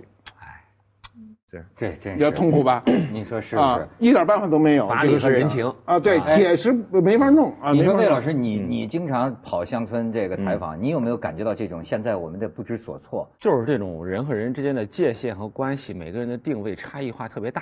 [1.76, 2.82] 这这比较痛苦吧？
[3.12, 4.88] 你说是不啊是？，一点办法都没有。
[4.88, 7.72] 法理这个事情和人情啊，对，解释没法弄啊。
[7.72, 13.28] 你说魏老师，你你经常跑乡村这个采访，你有没有感觉到这种现在我们的不知所措？
[13.38, 17.60] 就是这种人和人之间的界限和关系，每个人的定位差异化特别大。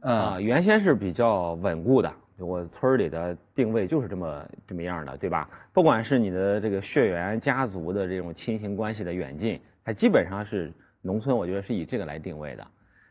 [0.00, 5.48] 啊，嗯，原先是比较稳固的，我村儿里的定位就是这么这么样的，对吧？
[5.72, 10.72] 不管是你的这个血缘、家族的这种亲情关系的远近，它基本上是
[11.02, 12.66] 农村，我觉得是以这个来定位的。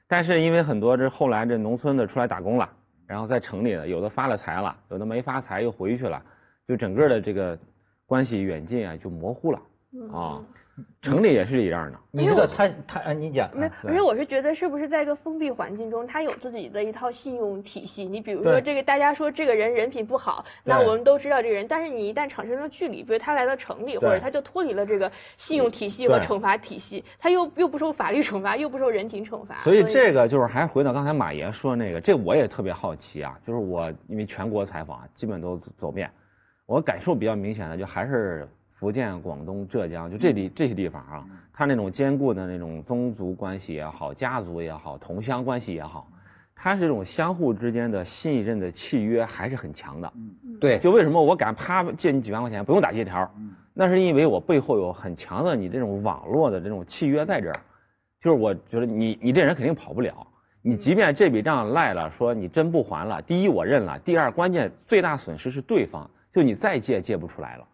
[0.08, 2.70] 但是因为很多这后来这农村的出来打工了，
[3.06, 6.24] 然后在城里的有的发了财了，有的没发财又回去了，
[6.68, 7.58] 就整个的这个
[8.06, 9.60] 关系远近啊就模糊了
[10.14, 10.42] 啊。
[11.02, 11.98] 城里也是一样的。
[12.12, 18.06] 你这个他他啊，你讲，没有，而且我是觉得，是不是在一个封闭环境中，他有自己的一套信用体系？
[18.06, 36.10] 你比如说，这个大家说这个人人品不好，那我们都知道这个人，但是你一旦产生了距离，比如他来到城里，或者他就脱离了这个信用体系和惩罚体系，他又又不受法律惩罚，又不受人情惩罚，所以这个就是还回到刚才马爷说那个，这我也特别好奇啊，就是我因为全国采访基本都走遍，
[36.66, 38.48] 我感受比较明显的就还是
[38.80, 46.08] 福建、广东、浙江，就这里这些地方啊，它那种坚固的那种宗族关系也好，家族也好，同乡关系也好，
[46.56, 50.14] 它是这种相互之间的信任的契约还是很强的。
[50.60, 53.30] 对，就为什么我敢啪借你几万块钱不用打借条，
[53.74, 57.60] 那是因为我背后有很强的你这种网络的这种契约在这儿，
[58.22, 60.26] 就是我觉得你你这人肯定跑不了，
[60.62, 67.67] 你即便这笔账赖了，说你真不还了，第一我认了，第二关键最大损失是对方，就你再借借不出来了，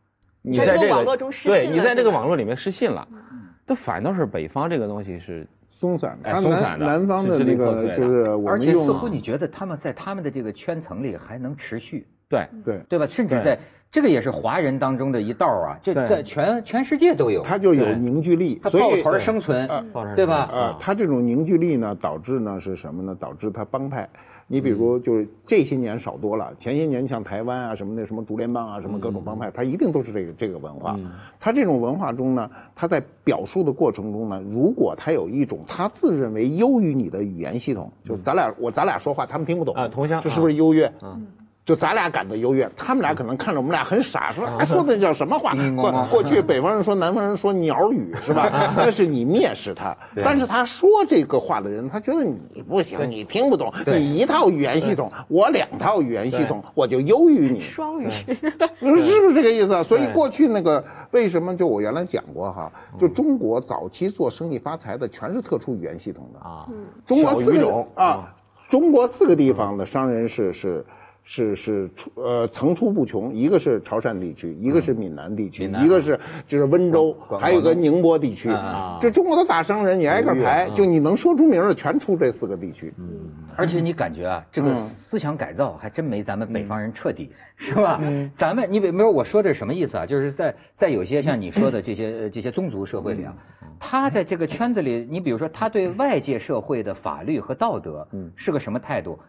[0.44, 3.08] 你在这个网络中失对信了你在这个网络里面失信了，
[3.66, 12.78] 这反倒是北方这个东西是松散，的松散的南南方的是支那个就是我而且似乎你觉得他们在他们的这个圈层里还能持续，对对。
[12.89, 13.08] 对吧？
[13.08, 13.58] 甚至在
[13.89, 19.68] 这个也是华人当中的一道啊，这在全全世界都有，他就有凝聚力，他抱团生存，
[20.16, 20.50] 对吧？
[20.52, 23.16] 呃，它这种凝聚力呢，导致呢是什么呢？
[23.18, 24.10] 导致他帮派。
[24.48, 31.00] 你比如就是这些年少多了，前些年像台湾啊什么那，什么竹联帮啊，什么各种帮派，它一定都是这个这个文化。
[31.39, 40.91] 它这种文化中呢，它在表述的过程中呢，如果它有一种他自认为优于你的语言系统，就是咱俩我咱俩说话他们听不懂啊同乡这是不是优越？
[41.02, 41.26] 嗯
[41.66, 45.53] 就咱俩感到优越，他们俩可能看着我们俩很傻，说哎说的叫什么话？
[45.76, 48.74] 过过去北方人说南方人说鸟语是吧？
[48.76, 59.84] 那是你蔑视他，但是他说这个话的人，他觉得你不行，你听不懂，你一套语言系统，我两套语言系统，我就优于你， 双语， 是不是这个意思啊？
[59.84, 66.68] 所以过去那个为什么就我原来讲过哈，就中国早期做生意发财的全是特殊语言系统的啊，
[67.05, 68.34] 中国四种啊，
[68.68, 70.86] 中国四个地方的商人是是
[71.24, 78.97] 是是出呃层出不穷，一个是潮汕地区，一个是闽南地区，一个是就是温州，还有个宁波地区啊。
[79.01, 82.93] 这中国的大商人，你挨个排，就你能说出名的，全出这四个地区。
[82.97, 83.07] 嗯
[83.55, 88.01] 而且你感觉啊，这个思想改造还真没咱们北方人彻底，是吧？
[88.34, 90.07] 咱们你比比如我说的是什么意思啊？
[90.07, 93.36] 就是在在有些像你说的这些呃这些宗族社会里啊，
[93.80, 99.19] 他在这个圈子里，你比如说他对外界社会的法律和道德，嗯是个什么态度？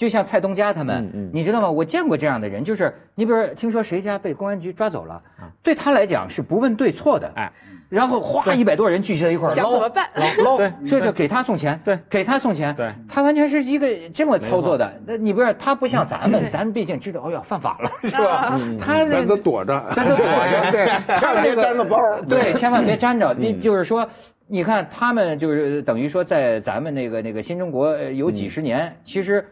[0.00, 1.70] 就像蔡东家他们，你知道吗？
[1.70, 5.20] 我见过这样的人，就是你比如说听说谁家被公安局抓走了，
[5.62, 7.52] 对他来讲是不问对错的，哎，
[7.90, 10.08] 然后哗一百多人聚集在一块儿捞想怎么办？
[10.42, 14.90] 捞， 对这是给他送钱，对给他送钱，对他完全是一个这么操作的。
[15.04, 18.58] 那你不是他不像咱们，咱毕竟知道，哎呀，犯法了，是吧？
[18.80, 20.86] 他咱都躲着，咱都躲着 对，
[21.20, 21.98] 千万别沾了包。
[22.26, 23.34] 对，千万别沾着。
[23.36, 24.08] 你就是说，
[24.46, 29.44] 你看他们就是等于说，在咱们那个那个新中国呃有几十年，其实呃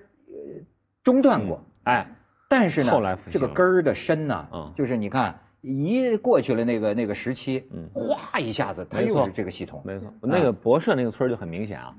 [1.08, 2.06] 中断过，哎，
[2.50, 7.88] 但是呢，后来这个根儿的深呢嗯，就是你看一过去了那个那个时期，嗯。
[7.94, 11.94] 哗一下子，它又是这个系统，没错，那个博社那个村儿就很明显啊，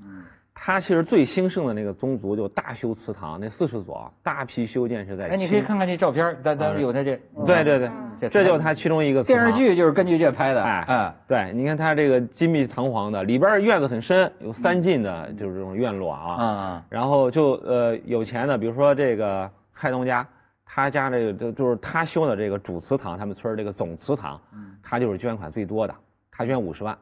[0.54, 7.90] 他其实最兴盛的那个宗族就大修祠堂，那四十所大批修建是在哎，你可以看看这照片儿，咱咱有他这，对对对，
[8.20, 9.52] 这这就是他其中一个电视。
[9.52, 16.34] 剧就是根据这拍的，哎哎，对，你看他这个金碧堂皇的，里边院子很深，有三进的，就是这种院落啊。
[16.34, 20.26] 啊，然后就呃有钱的，比如说这个蔡东家，
[20.64, 24.40] 他家这个就就是他修的这个主祠堂，他们村这个总祠堂，
[24.82, 25.94] 他就是捐款最多的，
[26.30, 26.96] 他捐五十万，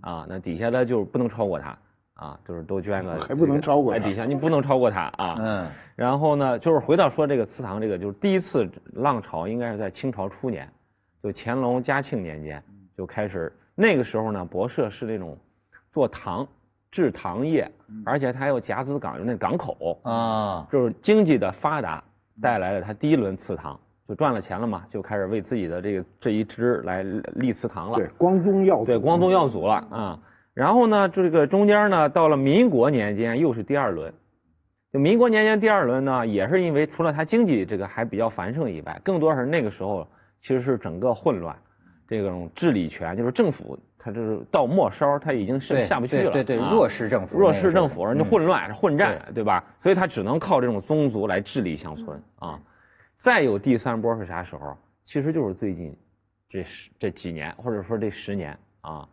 [0.00, 1.76] 啊，那底下的就是不能超过他，
[2.16, 5.36] 啊，就是都捐个 还不能超过他哎，底下你不能超过他啊。
[5.38, 10.68] 嗯，然后呢，就是回到说这个祠堂，这个就是第一次浪潮，应该是在清朝初年，
[11.22, 12.62] 就乾隆、嘉庆年间
[12.96, 13.52] 就开始。
[13.74, 15.36] 那个时候呢，博社是那种
[15.92, 16.46] 做糖，
[16.90, 17.70] 制糖业，
[18.06, 22.02] 而且它还有甲子港，有那港口，啊，就是经济的发达
[22.40, 27.02] 带来了它第一轮祠堂，就赚了钱了嘛，就开始为自己的这个这一支来
[27.34, 30.18] 立祠堂了对。，光宗耀祖，对，光宗耀祖了啊。
[30.56, 34.10] 然后呢，这个中间呢，到了民国年间又是第二轮。
[34.90, 40.08] 就民国年间第二轮呢，也是因为除了它经济这个还比较繁盛以外，更多是那个时候
[40.40, 41.54] 其实是整个混乱，
[42.08, 49.62] 这种治理权就是政府它就是到末梢它已经是，下不去了，对对对，啊弱势政府，弱势政府，人家混乱、混战，对吧？
[49.78, 52.58] 所以它只能靠这种宗族来治理乡村啊。
[53.14, 54.74] 再有第三波是啥时候？
[55.04, 55.94] 其实就是最近
[56.48, 59.06] 这十这几年，或者说这十年啊。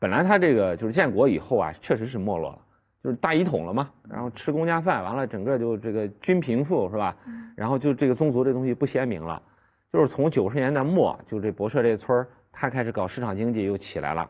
[0.00, 2.58] 本来他这个就是建国以后啊，确实是没落了，
[3.04, 7.14] 就是大一统了嘛，然后吃公家饭，完了整个就这个均贫富是吧？
[7.54, 9.40] 然后就这个宗族这东西不鲜明了，
[9.92, 14.28] 就是从九十年代末，就这博社这村儿，他开始搞市场经济又起来了。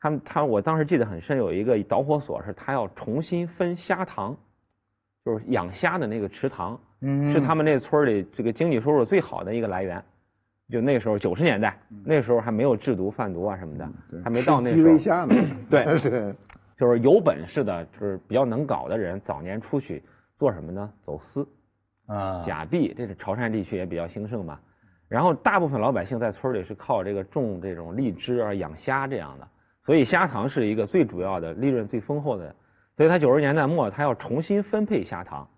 [0.00, 4.36] 他们他我当时记得很深，有一个导火索是他要重新分虾塘，
[5.24, 10.02] 就是养虾的那个池塘，嗯是他们那村里这个经济收入最好的一个来源。
[10.70, 13.88] 就那时候九十年代，那时候还没有制毒贩毒啊什么的，
[14.24, 14.98] 还没到那时候
[15.70, 16.34] 对， 对，
[16.76, 20.02] 就是有本事的，就是比较能搞的人，早年出去
[20.38, 20.92] 做什么呢？
[21.04, 21.46] 走私。
[22.06, 24.58] 啊，假币，这是潮汕地区也比较兴盛嘛。
[25.08, 29.48] 然后大部分老百姓在村里是靠这个种这种荔枝啊、养虾这样的，
[29.82, 32.54] 所以虾塘是一个最主要的、利润最丰厚的。
[32.96, 35.48] 所以他九十年代末，他要重新分配虾塘，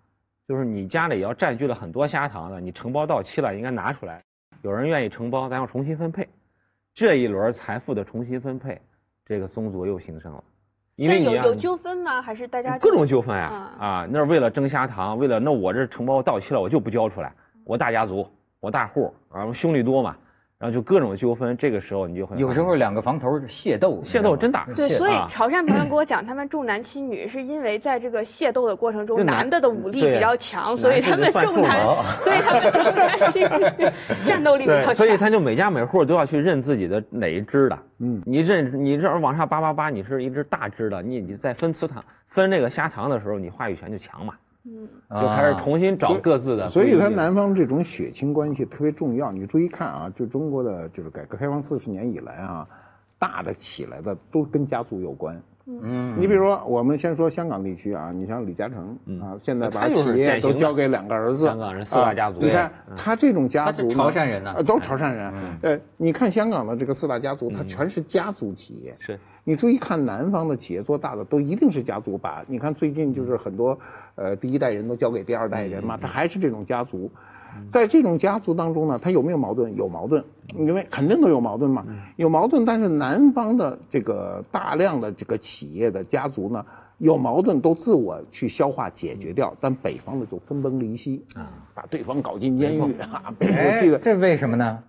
[0.47, 4.23] 就是你家里要占据了很多虾塘的，你承包到期了应该拿出来，
[4.61, 6.27] 有人愿意承包，咱要重新分配。
[6.93, 8.79] 这一轮财富的重新分配，
[9.25, 10.43] 这个宗族又兴盛了，
[10.95, 12.21] 因为有有纠纷吗？
[12.21, 14.07] 还是大家各种纠纷呀啊啊！
[14.09, 17.33] 那是为了争虾塘，为了那我这承包到期了，我就不交出来，
[17.63, 18.27] 我大家族，
[18.59, 20.17] 我大户，啊兄弟多嘛，
[20.59, 21.55] 然后就各种纠纷。
[21.57, 33.89] 这个时候你就会有时候两个房头械斗，械斗真打对，所以啊潮汕朋友跟我讲，他们重男轻女是因为在这个械斗的过程中，男男的的武力比较强，所以他们重男富，所以他们重男轻女，
[34.27, 34.93] 战斗力比较，强。
[34.95, 37.79] 所以他就每家每户都要去认自己的哪一支的。
[37.99, 44.33] 嗯，你认你这往上扒扒扒，你是一只大支的，你你在分祠堂分那个虾塘的时候，你话语权就强嘛，
[45.07, 46.67] 啊就开始重新找各自的。
[46.69, 49.31] 所以他南方这种血亲关系特别重要。
[49.31, 52.67] 你注意看啊，就中国的就是改革开放四十年以来啊，
[53.17, 55.41] 大的起来的都跟家族有关。
[55.71, 62.39] 嗯，你比如说，我们先说香港地区啊，你像李嘉诚啊，现在把企业都交给两个儿子，香港人四大家族。
[62.39, 65.31] 啊你看他这种家族，他是潮汕人呢呃都是潮汕人。
[65.61, 68.95] 呃，你看香港的这个四大家族，它全是家族企业。
[68.97, 69.19] 是。
[69.43, 73.79] 你注意看南方的企业做大的都一定是家族把，你看最近就是很多，
[74.19, 77.09] 呃，第一代人都交给第二代人嘛，他还是这种家族。
[77.69, 79.73] 在这种家族当中呢，他有没有矛盾？
[79.75, 80.23] 有矛盾，
[80.55, 81.85] 因为肯定都有矛盾嘛，
[82.17, 82.65] 有矛盾。
[82.65, 86.63] 但是南方的这个大量的这个企业的家族呢，
[86.99, 93.33] 有矛盾都自我去消化解决掉，但北方的就分崩离析啊，把对方搞进监狱啊。
[93.39, 94.83] 我记得哎这为什么呢？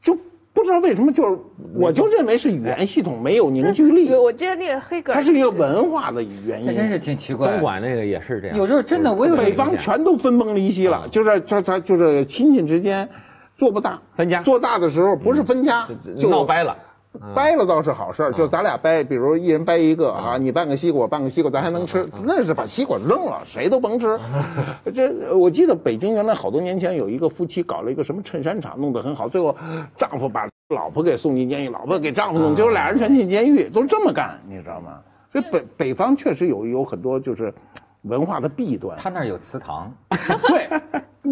[0.00, 0.16] 就
[0.56, 1.38] 不知道为什么，就是
[1.74, 6.66] 我就认为是语言系统没有凝聚力对，，我记得那个黑格尔它是一个文化的原因。
[6.66, 7.60] 这真是挺奇怪东。
[7.60, 8.56] 莞那个也是这样。
[8.56, 13.06] 有时候真的我有北方全都分崩离析了，就是他他就是亲戚之间
[13.54, 15.86] 做不大，分家做大的时候不是分家，
[16.18, 16.74] 就闹掰了。
[17.34, 24.18] 掰了倒是好事儿，就咱俩掰，比如一人掰一个啊，你半个西瓜，我半个西瓜，咱还能吃，那是把西瓜扔了，谁都甭吃。
[24.94, 29.56] 这我记得北京原来好多年前有一个夫妻搞了一个什么衬衫厂，弄得很好，最后
[29.96, 34.98] 丈夫把老婆给送进监狱，老婆给丈夫弄，最后俩人全进监狱，都是这么干，你知道吗？
[35.32, 37.52] 所以北北方确实有有很多就是
[38.02, 39.92] 文化的弊端，他那儿有祠堂，
[40.48, 40.68] 对，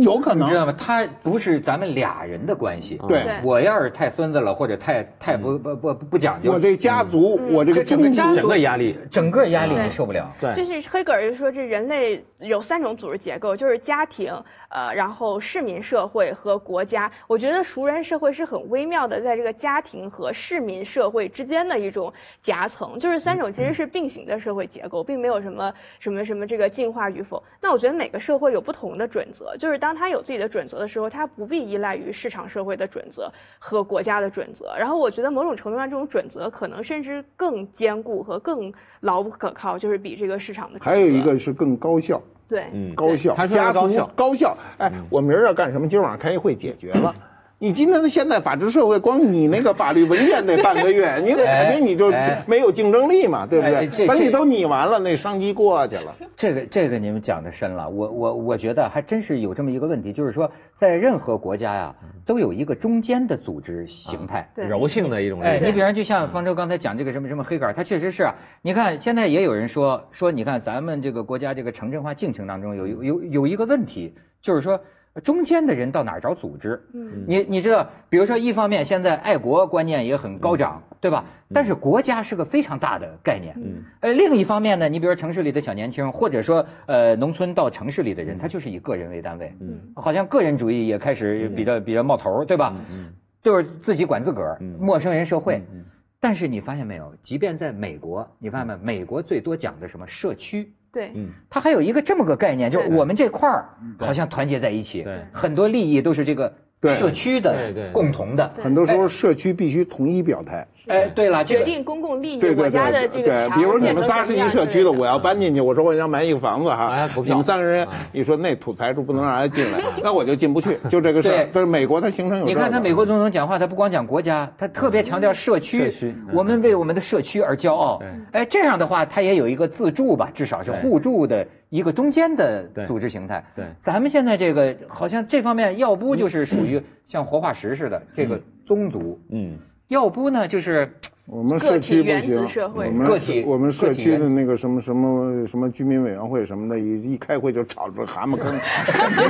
[0.00, 0.74] 有可能你知道吗？
[0.78, 3.00] 他不是咱们俩人的关系。
[3.08, 10.30] 对对我要是太孙子了，或者太太不不不不讲究，我这家族，我这个整个家族整个压力，整个压力你受不了。
[10.40, 14.32] 对就是黑格尔就说，这人类有三种组织结构，就是家庭，
[14.68, 17.10] 呃，然后市民社会和国家。
[17.26, 27.42] 我觉得熟人社会是很微妙的，在这个家庭和市民社会之间的一种夹层，就是三种其实是并行的社会结构，并没有什么什么什么这个进化与否。
[27.60, 34.74] 那我觉得每个社会有不同的准则，就是当他有自己的准则的时候，他不必依赖于市场社会的准则和国家的准则。
[34.78, 40.78] 然后我觉得某种程度上，这种准则可能甚至更坚固和更牢不可靠，就是比这个市场的。
[40.80, 42.18] 还有一个是更高效。
[42.48, 44.56] 对，嗯高效，他说的家族高效高效。
[44.78, 45.86] 哎，我明儿要干什么？
[45.86, 47.14] 今儿晚上开一会解决了。
[47.64, 54.06] 你今天的现在法治社会，光你那个法律文件那半个月，你得 肯定你就哎没有竞争力嘛，对不对？
[54.06, 56.14] 把你都拟完了，那商机过去了。
[56.36, 61.94] 这个这个你们讲的深了，我我我觉得还真是有这么一个问题，就是说在任何国家呀，
[62.26, 64.46] 都有一个中间的组织形态。
[64.56, 68.34] 柔性的一种哎，你比方就像方舟刚才讲这个什么什么黑杆儿，它确实是啊。
[68.60, 74.78] 你看现在也有人说说，你看咱们这个国家这个城镇化进程当中有有有有一个问题，就是说
[75.22, 76.82] 中间的人到哪儿找组织？
[76.92, 81.24] 嗯你你知道，比如说一方面现在爱国观念也很高涨，对吧？
[81.52, 83.54] 但是国家是个非常大的概念。
[83.56, 92.74] 嗯呃，另一方面呢，你比如说城市里的小年轻，或者说呃农村到城市里的人，他就是以个人为单位，嗯好像个人主义也开始比较比较冒头，对吧？
[92.90, 93.12] 嗯
[93.42, 95.62] 就是自己管自个儿，嗯陌生人社会。
[95.72, 95.84] 嗯
[96.18, 98.76] 但是你发现没有，即便在美国，你发现没？
[98.96, 101.28] 美国最多讲的什么社区，对，嗯。
[101.50, 103.68] 它还有一个这么个概念，就是我们这块儿
[103.98, 105.18] 好像团结在一起，对。
[105.32, 106.94] 很多利益都是这个对。
[106.94, 107.90] 社区的对对。
[107.90, 108.50] 共同的。
[108.62, 110.66] 很多时候社区必须统一表态。
[110.86, 125.78] 哎，对了，决定公共利益，对对我家的这个对比如你们仨是一社区的，我要搬进去，我说我想买一个房子哈哎，投票你们三个人一说那土财主不能让人进来，那我就进不去，就这个事儿是美国它形成有你看他美国总统讲话，他不光讲国家，他特别强调社区。
[125.78, 128.08] 社区嗯我们为我们的社区而骄傲对。
[128.40, 133.42] 哎，这样的话，他也有一个自助吧，至少是互助的一个中间的组织形态。
[133.54, 139.56] 对咱们现在这个好像这方面，要不就是属于像活化石似的这个宗族，嗯，
[139.88, 140.90] 要不呢就是
[141.26, 149.28] 我们社区不行，社会我们个体我们社区的那个什么什么什么居民委员会什么的，一一开会就吵着蛤蟆坑，就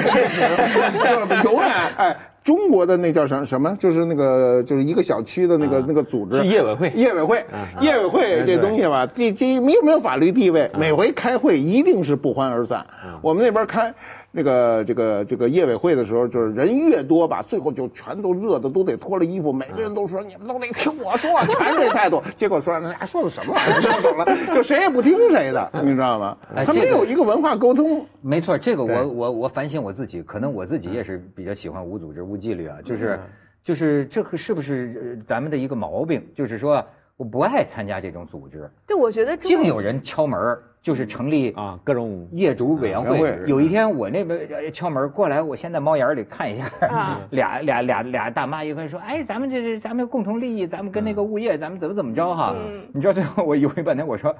[1.37, 3.77] 是永远哎，中国的那叫什什么？
[3.79, 7.45] 就是那个就是一个小区的那个那个组织是业委会业委会，
[7.81, 12.87] 业委会这东西吧，地地没有没有法律地位，每回开会一定是不欢而散。
[13.23, 13.95] 我们那边开。
[14.37, 22.21] 那个这个这个业委会的时候，就是人越多吧，最后就全都热的都得脱了衣服，每个人都说你们都得听我说，全是这态度。
[22.35, 26.37] 结果说那俩说的什么玩意儿，说懂了，就谁也不听谁的，你知道吗？
[26.67, 28.05] 他没有一个文化沟通。
[28.21, 33.21] 没错，这个我我我反省我自己，可能我自己也是比较喜欢无组织无纪律啊，就是
[33.63, 36.27] 就是这个是不是呃咱们的一个毛病？
[36.35, 36.85] 就是说
[37.17, 43.39] 我不爱参加这种组织，对，我觉得中净有人敲门儿就是成立啊，各种业主委员会。
[43.47, 52.55] 有一天我那边呃敲门过来，我先在猫眼里看一下啊， 俩俩俩俩大妈，一块说：“哎，咱们这是咱们共同利益，咱们跟那个物业，咱们怎么怎么着哈。
[52.59, 54.35] 嗯你知道最后我犹豫半天，我说。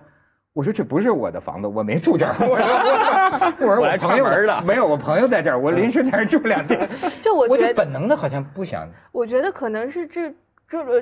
[0.53, 2.33] 我说这不是我的房子，我没住这儿。
[2.39, 2.57] 我
[3.67, 6.89] 说我说我来朋友串门的没有，我朋友在这儿，我临时在这儿住两天。
[7.21, 10.33] 就就我觉得本能的好像不想我觉得可能是这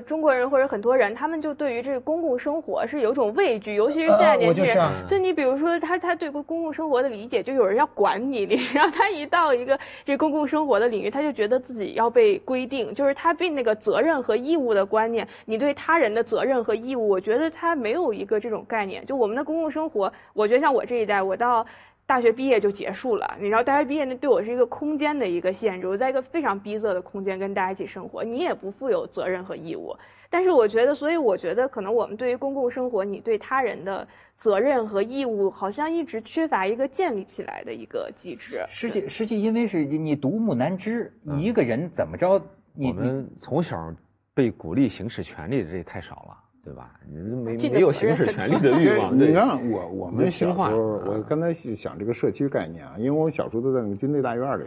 [0.07, 4.77] 中国人或者很多人，他们就对于这个公共生活是有种畏惧，尤其是现在呃年轻人。
[4.77, 19.07] 我就你比如说他他对公公共生活的理解，就有人要管你， 你然后他一到一个这公共生活的领域，他就觉得自己要被规定，就是他对那个责任和义务的观念，你对他人的责任和义务，我觉得他没有一个这种概念。
[19.07, 21.65] 就我们的公共生活，我觉得像我这一代，我到。
[22.13, 29.97] 大学毕业就结束了，你知道，大学毕业那对我是一个空间的一个限制，我在一个非常逼仄的空间跟大家一起生活，你也不负有责任和义务。
[30.29, 34.07] 但是我觉得，所以我觉得可能我们对于公共生活，你对他人的
[34.37, 38.63] 责任和义务，好像一直缺乏一个建立起来的一个机制。
[38.69, 42.39] 实际实际因为是你独木难支，一个人怎么着
[42.75, 43.91] 你我们从小
[44.35, 46.91] 被鼓励行使权利的这太少了，对吧？
[47.11, 50.71] 你没没有行使权利的欲望， 你看我我们小时候，
[51.05, 54.65] 我刚才想这个社区概念啊，因为我小时候都在那个军队大院里。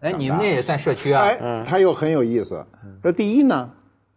[0.00, 1.22] 哎，你们那也算社区啊？
[1.22, 2.64] 哎，它又很有意思。
[3.02, 3.70] 这第一呢，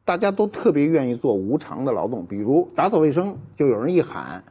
[0.06, 4.42] 大家都特别愿意做无偿的劳动，比如打扫卫生，就有人一喊，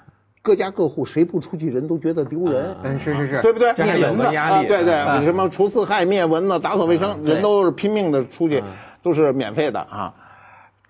[0.43, 2.77] 各家各户谁不出去，人都觉得丢人。
[2.83, 3.73] 嗯，是是是，对不对？
[3.83, 8.63] 灭蚊子压力对对，啊什么除四害、灭蚊子、打扫卫生，人都是拼命的出去，
[9.03, 10.15] 都是免费的啊。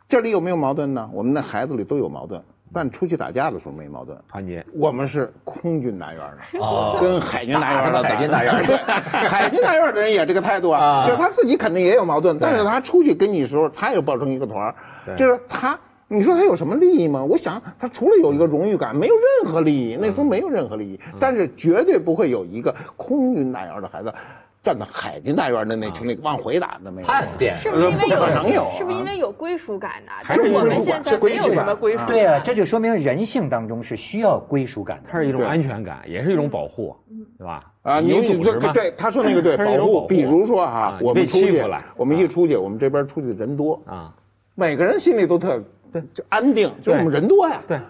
[0.08, 1.10] 这里有没有矛盾呢？
[1.12, 2.42] 我们的孩子里都有矛盾，
[2.72, 4.16] 但出去打架的时候没矛盾。
[4.26, 4.64] 团结。
[4.72, 14.74] 我们是空军大院的，哦跟海军大院的海军大院的，海军大院的人也这个态度啊，就是他自己肯定也有矛盾，但是他出去跟你时候，他也抱成一个团儿，
[15.14, 15.78] 就是他。
[16.10, 17.22] 你说他有什么利益吗？
[17.22, 19.98] 我想他除了有一个荣誉感，没有任何利益。
[20.00, 24.14] 那时候没有任何利益，但是绝对不会有一个空军大院的孩子
[24.62, 27.06] 站到海军大院的那群里往回打的没有。
[27.06, 27.54] 叛变。
[27.56, 32.06] 是不是因为不可能有啊是不是因为有归属感呢、还是就我们归属感现在这归属没有什么归属感。
[32.06, 35.08] 对啊，这就说明人性当中是需要归属感的。
[35.10, 36.94] 它是一种安全感，也是一种保护，
[37.38, 37.64] 对吧？
[37.82, 38.72] 啊，你有你组织嘛？
[38.72, 44.12] 对他说那个对保护，比如说哈啊，我们出去你被欺负了，我们一出去，我们这边出去人多，啊，
[44.54, 47.62] 每个人心里都特对就安定，就是我们人多呀。
[47.66, 47.82] 对，啊，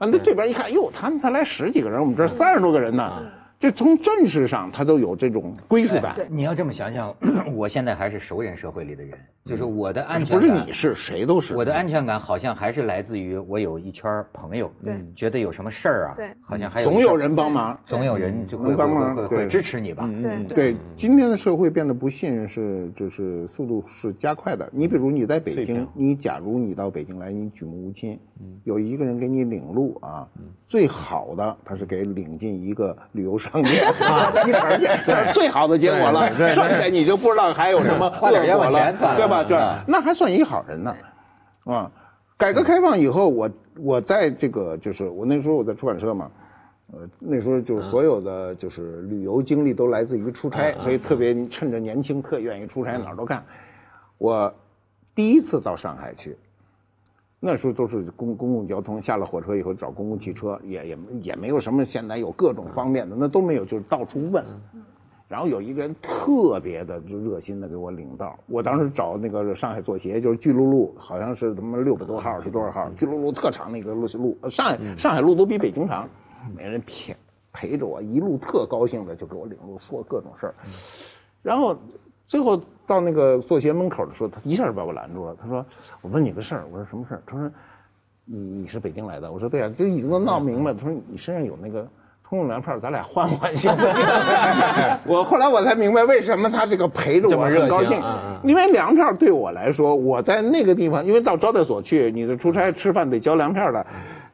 [0.00, 3.22] 那这边一看，哟，他们才来十几个人，我们这儿三十多个人呢。
[3.58, 6.14] 这从政治上他都有这种归属感。
[6.28, 7.14] 你要这么想想，
[7.56, 11.56] 我现在还是熟人社会里的人，就是我的安全感不是你是谁都是。
[11.56, 17.78] 我的安全感好像还是来自于我有一圈朋友，对觉得有什么事儿啊，对好像还有总有人帮忙。
[17.86, 20.04] 总有人就会帮忙会支持你吧。
[20.06, 24.68] 嗯对对，今天的社会变得不信任是就是速度是加快的。
[24.70, 28.18] 你比如你在北京，你假如你到北京来，你举目无亲，
[28.64, 30.28] 有一个人给你领路啊，
[30.66, 36.28] 最好的他是给领进一个旅游商店 啊，鸡肠去，这是最好的结果了。
[36.54, 39.44] 剩下你就不知道还有什么 花点冤枉恶果了钱对吧？
[39.44, 40.94] 这啊那还算一好人呢，
[41.64, 41.90] 啊。
[42.38, 46.30] 改革开放以后，我我在这个就是我那时候我在出版社嘛，
[46.92, 53.42] 呃，那时候就是所有的就是旅游经历都来自于出差，所以特别趁着年轻特愿意出差，哪儿都干。
[54.18, 54.52] 我
[55.14, 56.36] 第一次到上海去，
[57.38, 64.44] 那时候都是公公共交通，下了火车以后找公共汽车，也也也没有什么现在有各种方便的，那都没有，就是到处问。
[65.28, 72.88] 然后有一个人特别的就热心的给我领道，我当时找那个上海作协，就是巨鹿路，好像是他妈六百多号是多少号？
[72.96, 76.08] 巨鹿路特长那个路路，呃上海上海路都比北京长，
[76.54, 77.16] 没人骗，
[77.52, 80.54] 陪着我一路特高兴的就给我领路，说各种事儿，
[81.42, 81.76] 然后
[82.26, 85.64] 最后到那个做鞋门口的时候，他一下就把我拦住了，他说
[86.02, 87.50] ：“我问你个事儿。”我说：“什么事儿？”他说
[88.24, 91.86] ：“你你是北京来的？”我说：“对呀、就已经都闹明白了。”他说：“你身上有那个。”
[92.28, 94.04] 通用粮票，咱俩换换行不行？
[95.06, 103.86] 我后来我才明白为什么他这个陪着我很高兴啊啊，因为粮票对我来说，我在那个地方，因为到招待所去，你的出差吃饭得交粮票的，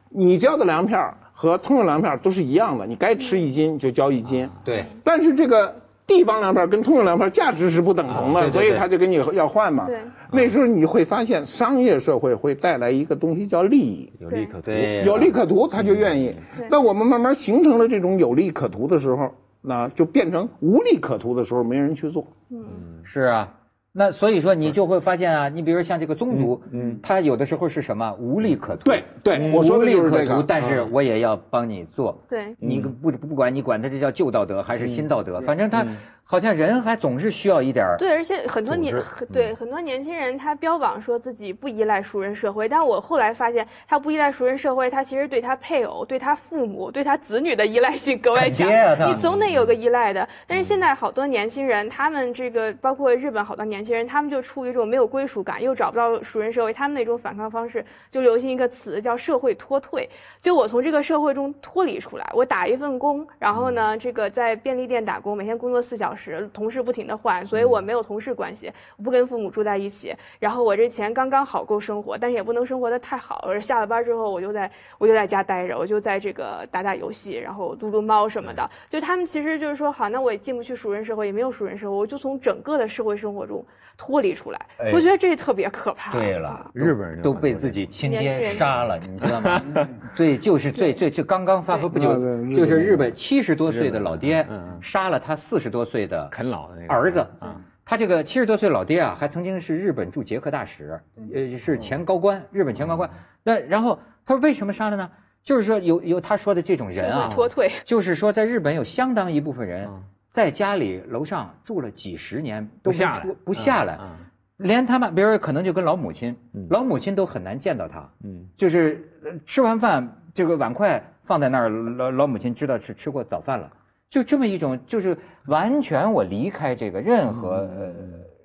[0.09, 4.49] 你交的粮票和通用粮票都是一样的，你该吃一斤就交一斤。
[4.65, 5.75] 对，但是这个
[6.05, 9.85] 地方粮票跟通用粮票价值是不等同的，啊对对所以他就跟你要换嘛。
[9.87, 9.99] 对
[10.31, 14.11] 那时候你会发现，商业社会会带来一个东西叫利益。
[14.19, 14.71] 有利可图。
[15.05, 16.35] 有利可图，他就愿意。
[16.69, 19.31] 那我们慢慢形成了这种有利可图的时候，
[19.61, 22.25] 那就变成无利可图的时候，没人去做。
[22.49, 22.63] 嗯
[23.03, 23.53] 是啊。
[23.95, 30.43] 那所以说，你就会发现啊，你比如像这个宗族，嗯，他有的时候是什么无利可图，对对，我说无的利可图，就是这个。
[30.47, 32.19] 但是我也要帮你做。
[32.27, 32.55] 对。
[32.57, 35.25] 你不不管你管他这叫旧道德还是新道嗯。
[35.25, 35.85] 德，反正他
[36.25, 49.05] 好像人还总是需要一点儿对，而且很多年很对很多年轻人，他标榜说自己不依赖熟人社会，但我后来发现，他不依赖熟人社会，他其实对他配偶、对他父母、对他子女的依赖性格外强啊。
[49.05, 50.27] 你总得有个依赖的。
[50.47, 60.09] 但是现在好多年轻人，他们这个包括日本好多年轻人，他们就处于一种没有归属感，又找不到熟人社会，他们那种反抗方式就流行一个词叫社会脱退。
[60.41, 66.12] 就我从这个社会中脱离出来，我打一份工，然后呢，这个在便利店打工，每天工作四小时，
[66.53, 73.45] 同事不停的换，所以我没有同事关系，我不跟父母住在一起，然后我这钱刚刚好够生活，但是也不能生活的太好。
[73.47, 78.69] 而下了班之后，我就在我就在家待着，我就在这个打打游戏，然后撸撸猫什么的。
[78.89, 83.65] 就他们其实就是说，好，那我也进不去熟人社会，也没有熟人社会，我就从整个的社会生活中
[83.97, 84.59] 脱离出来。
[84.77, 86.11] 哎我觉得这特别可怕。
[86.13, 89.61] 对了，日本人都被自己亲爹杀了，你知道吗？
[90.15, 92.13] 对，就是最最就刚刚发布不久
[92.55, 97.59] 就是日本七十多岁的老爹嗯嗯杀了他四十多岁的啃老的那个儿子啊。
[97.85, 100.97] 他这个七十多岁老爹啊，还曾经是日本驻捷克大使，
[101.33, 103.09] 呃，是前高官，日本前高官。
[103.43, 105.09] 那然后他说为什么杀了呢？
[105.43, 107.69] 就是说有有他说的这种人啊，脱退。
[107.83, 114.09] 就是说在日本有相当一部分人嗯在家里楼上住了几十年都不下来不下来，嗯
[114.57, 123.69] 连他们，比如说可能就跟老母亲嗯，老母亲都很难见到他，嗯就是呃吃完饭这个碗筷放在那儿，老老母亲知道是吃过早饭了，
[124.13, 127.91] 就这么一种，就是完全我离开这个任何呃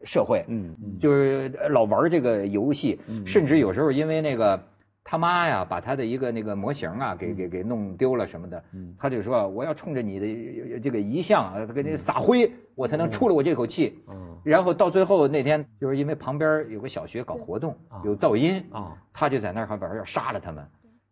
[0.02, 0.98] 社会，嗯嗯。
[0.98, 4.58] 就是老玩这个游戏，甚至有时候因为那个
[5.04, 8.64] 他妈呀，把他的一个那个模型啊给给给弄丢了什么的，
[8.98, 13.98] 他就说我要冲着你的这个遗像啊，给你撒灰，我才能出了我这口气。
[14.08, 14.38] 嗯。
[14.42, 18.96] 然后到最后那天，就是因为旁边有个小学搞活动，有噪音啊。
[19.12, 20.64] 他就在那儿还玩要杀了他们。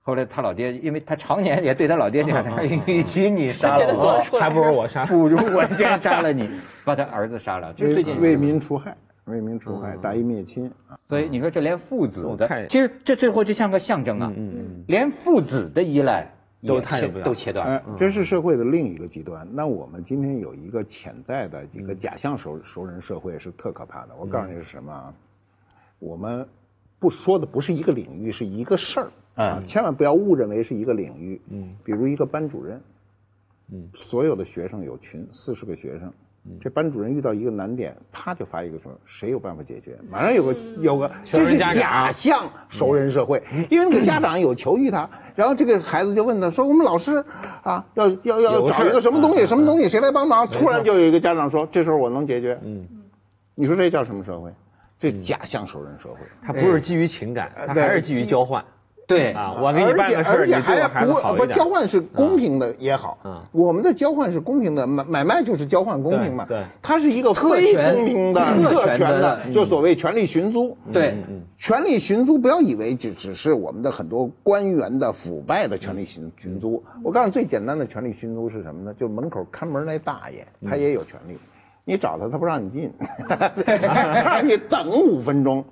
[0.07, 5.05] 后来他老爹，因为他常年也对他老爹讲， 他说与其你杀了我，还不如我杀。
[5.05, 6.49] 不如我先杀了你，
[6.87, 7.73] 把他儿子杀了。
[7.73, 10.97] 就最近为为民除害，为民除害，大义灭亲啊！
[11.07, 16.25] 所以你说这连父子的其实这最后就像个象征啊，嗯嗯连父子的依赖
[16.65, 17.75] 都切都切断了。
[17.75, 19.45] 哎，这是社会的另一个极端。
[19.51, 24.11] 那我们今天有一个潜在的一个假象熟熟人社会是特可怕的。
[24.17, 25.13] 我告诉你是什么啊？
[25.99, 26.47] 我们
[27.01, 29.63] 不说的不是一个领域，是一个事儿啊！
[29.67, 31.41] 千万不要误认为是一个领域。
[31.51, 32.81] 嗯，比如一个班主任，
[33.71, 36.13] 嗯，所有的学生有群，四十个学生，
[36.61, 39.97] 这班主任遇到一个难点，啪就发一个说，谁有办法解决？
[40.11, 47.23] 马上有个有个，这是假象熟人社会，因为那个家长有求于他，然后这个孩子就问他说，我们老师
[47.63, 50.47] 啊，要要要找一个什么东西，什么东西，谁来帮忙？
[50.49, 52.59] 突然就有一个家长说，这时候我能解决。
[52.63, 52.87] 嗯，
[53.55, 54.51] 你说这叫什么社会？
[54.99, 56.21] 这假象熟人社会。
[56.43, 58.65] 它不是基于情感，它还是基于交换
[59.07, 59.55] 对啊。
[59.61, 61.51] 我给你办个事儿，而且你对我孩子不不好一点。
[61.51, 70.77] 交换是公平的也好，嗯我们的交换是公平的，买买卖就是交换公平嘛，对对它是一个非特权公平的特特权权的的，就所谓权力寻租。
[70.93, 71.15] 对，
[71.59, 76.83] 权力寻租，不要以为只只是我们的很多官员的腐败的权力寻寻租。
[77.03, 78.95] 我告诉你，最简单的权力寻租是什么呢？
[78.99, 81.39] 就门口看门那大爷，他也有权利，
[81.85, 82.93] 你找他，他不让你进，
[83.29, 85.65] 他让你等五分钟。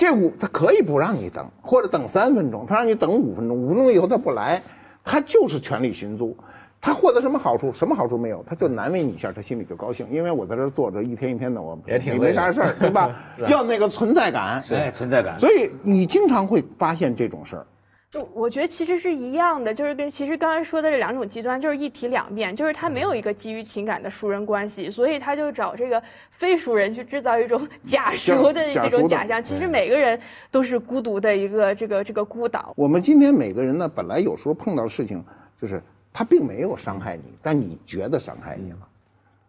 [0.00, 4.62] 这五他可以不让你等，或者等三分钟，他让你等五分钟，五分钟以后他不来，
[5.04, 6.34] 他就是权力寻租。
[6.80, 7.70] 他获得什么好处？
[7.74, 8.42] 什么好处没有？
[8.48, 13.14] 他就难为你一下，他心里就高兴，因为我在这儿坐着一天一天的，我也挺没啥事儿，对吧？
[13.50, 15.38] 要那个存在感，对，存在感。
[15.38, 17.66] 所以你经常会发现这种事儿。
[18.10, 26.02] 就我觉得其实是一样的，就是跟其实刚才说的这两种极端就是一体两面，就是他没有一个基于情感的熟人关系，所以他就找这个
[26.32, 29.40] 非熟人去制造一种假熟的这种假象。
[29.40, 32.74] 其实每个人都是孤独的一个这个这个孤岛。
[32.76, 35.24] 我们今天每个人呢，本来有时候碰到事情，
[35.62, 35.80] 就是
[36.12, 38.88] 他并没有伤害你，但你觉得伤害你了，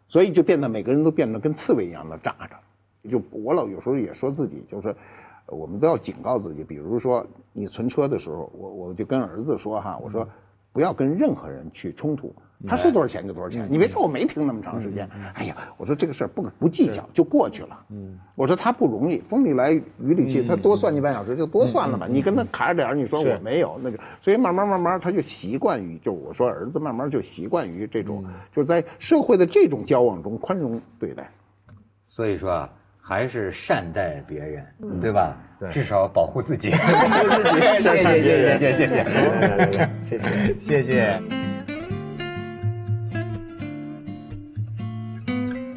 [0.07, 3.09] 所以就变得每个人都变得跟刺猬一样的扎着。
[3.09, 4.95] 就我老有时候也说自己，就是呃
[5.51, 10.27] 我们都要警告自己，比如说你存车的时候，我我就跟儿子说哈，我说
[10.71, 12.33] 不要跟任何人去冲突。
[12.67, 15.09] 他说多少钱就多少钱，你别说我没停那么长时间。
[15.33, 17.85] 哎呀，我说这个事儿不不计较就过去了。
[17.89, 22.05] 嗯，我说他不容易，风里来雨里去，他多算你半小时就多算了吧。
[22.07, 28.23] 你跟他卡着点儿，你说我没有那个，所以慢慢慢慢他就习惯于，就我说儿子慢慢就习惯于这种，
[28.55, 31.31] 就在社会的这种交往中宽容对待。
[32.09, 32.69] 所以说啊，
[33.11, 34.65] 还是善待别人，
[35.01, 35.35] 对吧？
[35.69, 36.69] 至少保护自己。
[37.83, 39.03] 谢谢谢谢谢谢谢谢。
[40.05, 41.21] 谢谢谢谢。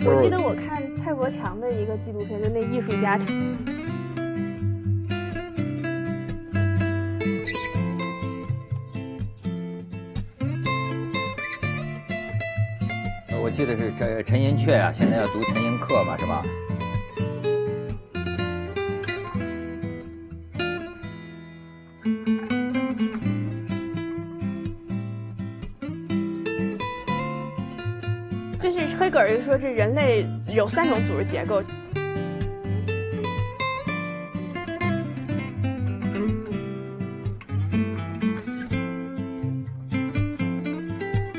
[0.07, 3.19] 我记得我看蔡国强的一个纪录片，就那艺术家，
[13.29, 16.45] 呃我记得是这陈寅恪啊，现在要读陈寅恪嘛，是吧？
[29.15, 31.63] 格尔就说这人类有三种组织结构，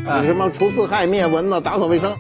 [0.08, 2.16] 啊你什么除四害灭蚊子，打扫卫生。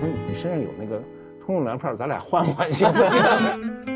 [0.00, 0.98] 不是你身上有那个
[1.44, 3.22] 通用粮票，咱俩换换行不行？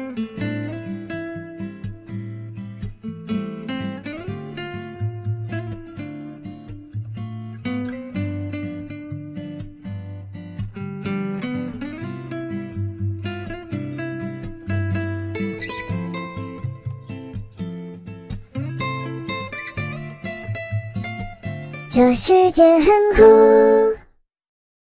[21.99, 22.87] 这世界很
[23.17, 23.78] 酷。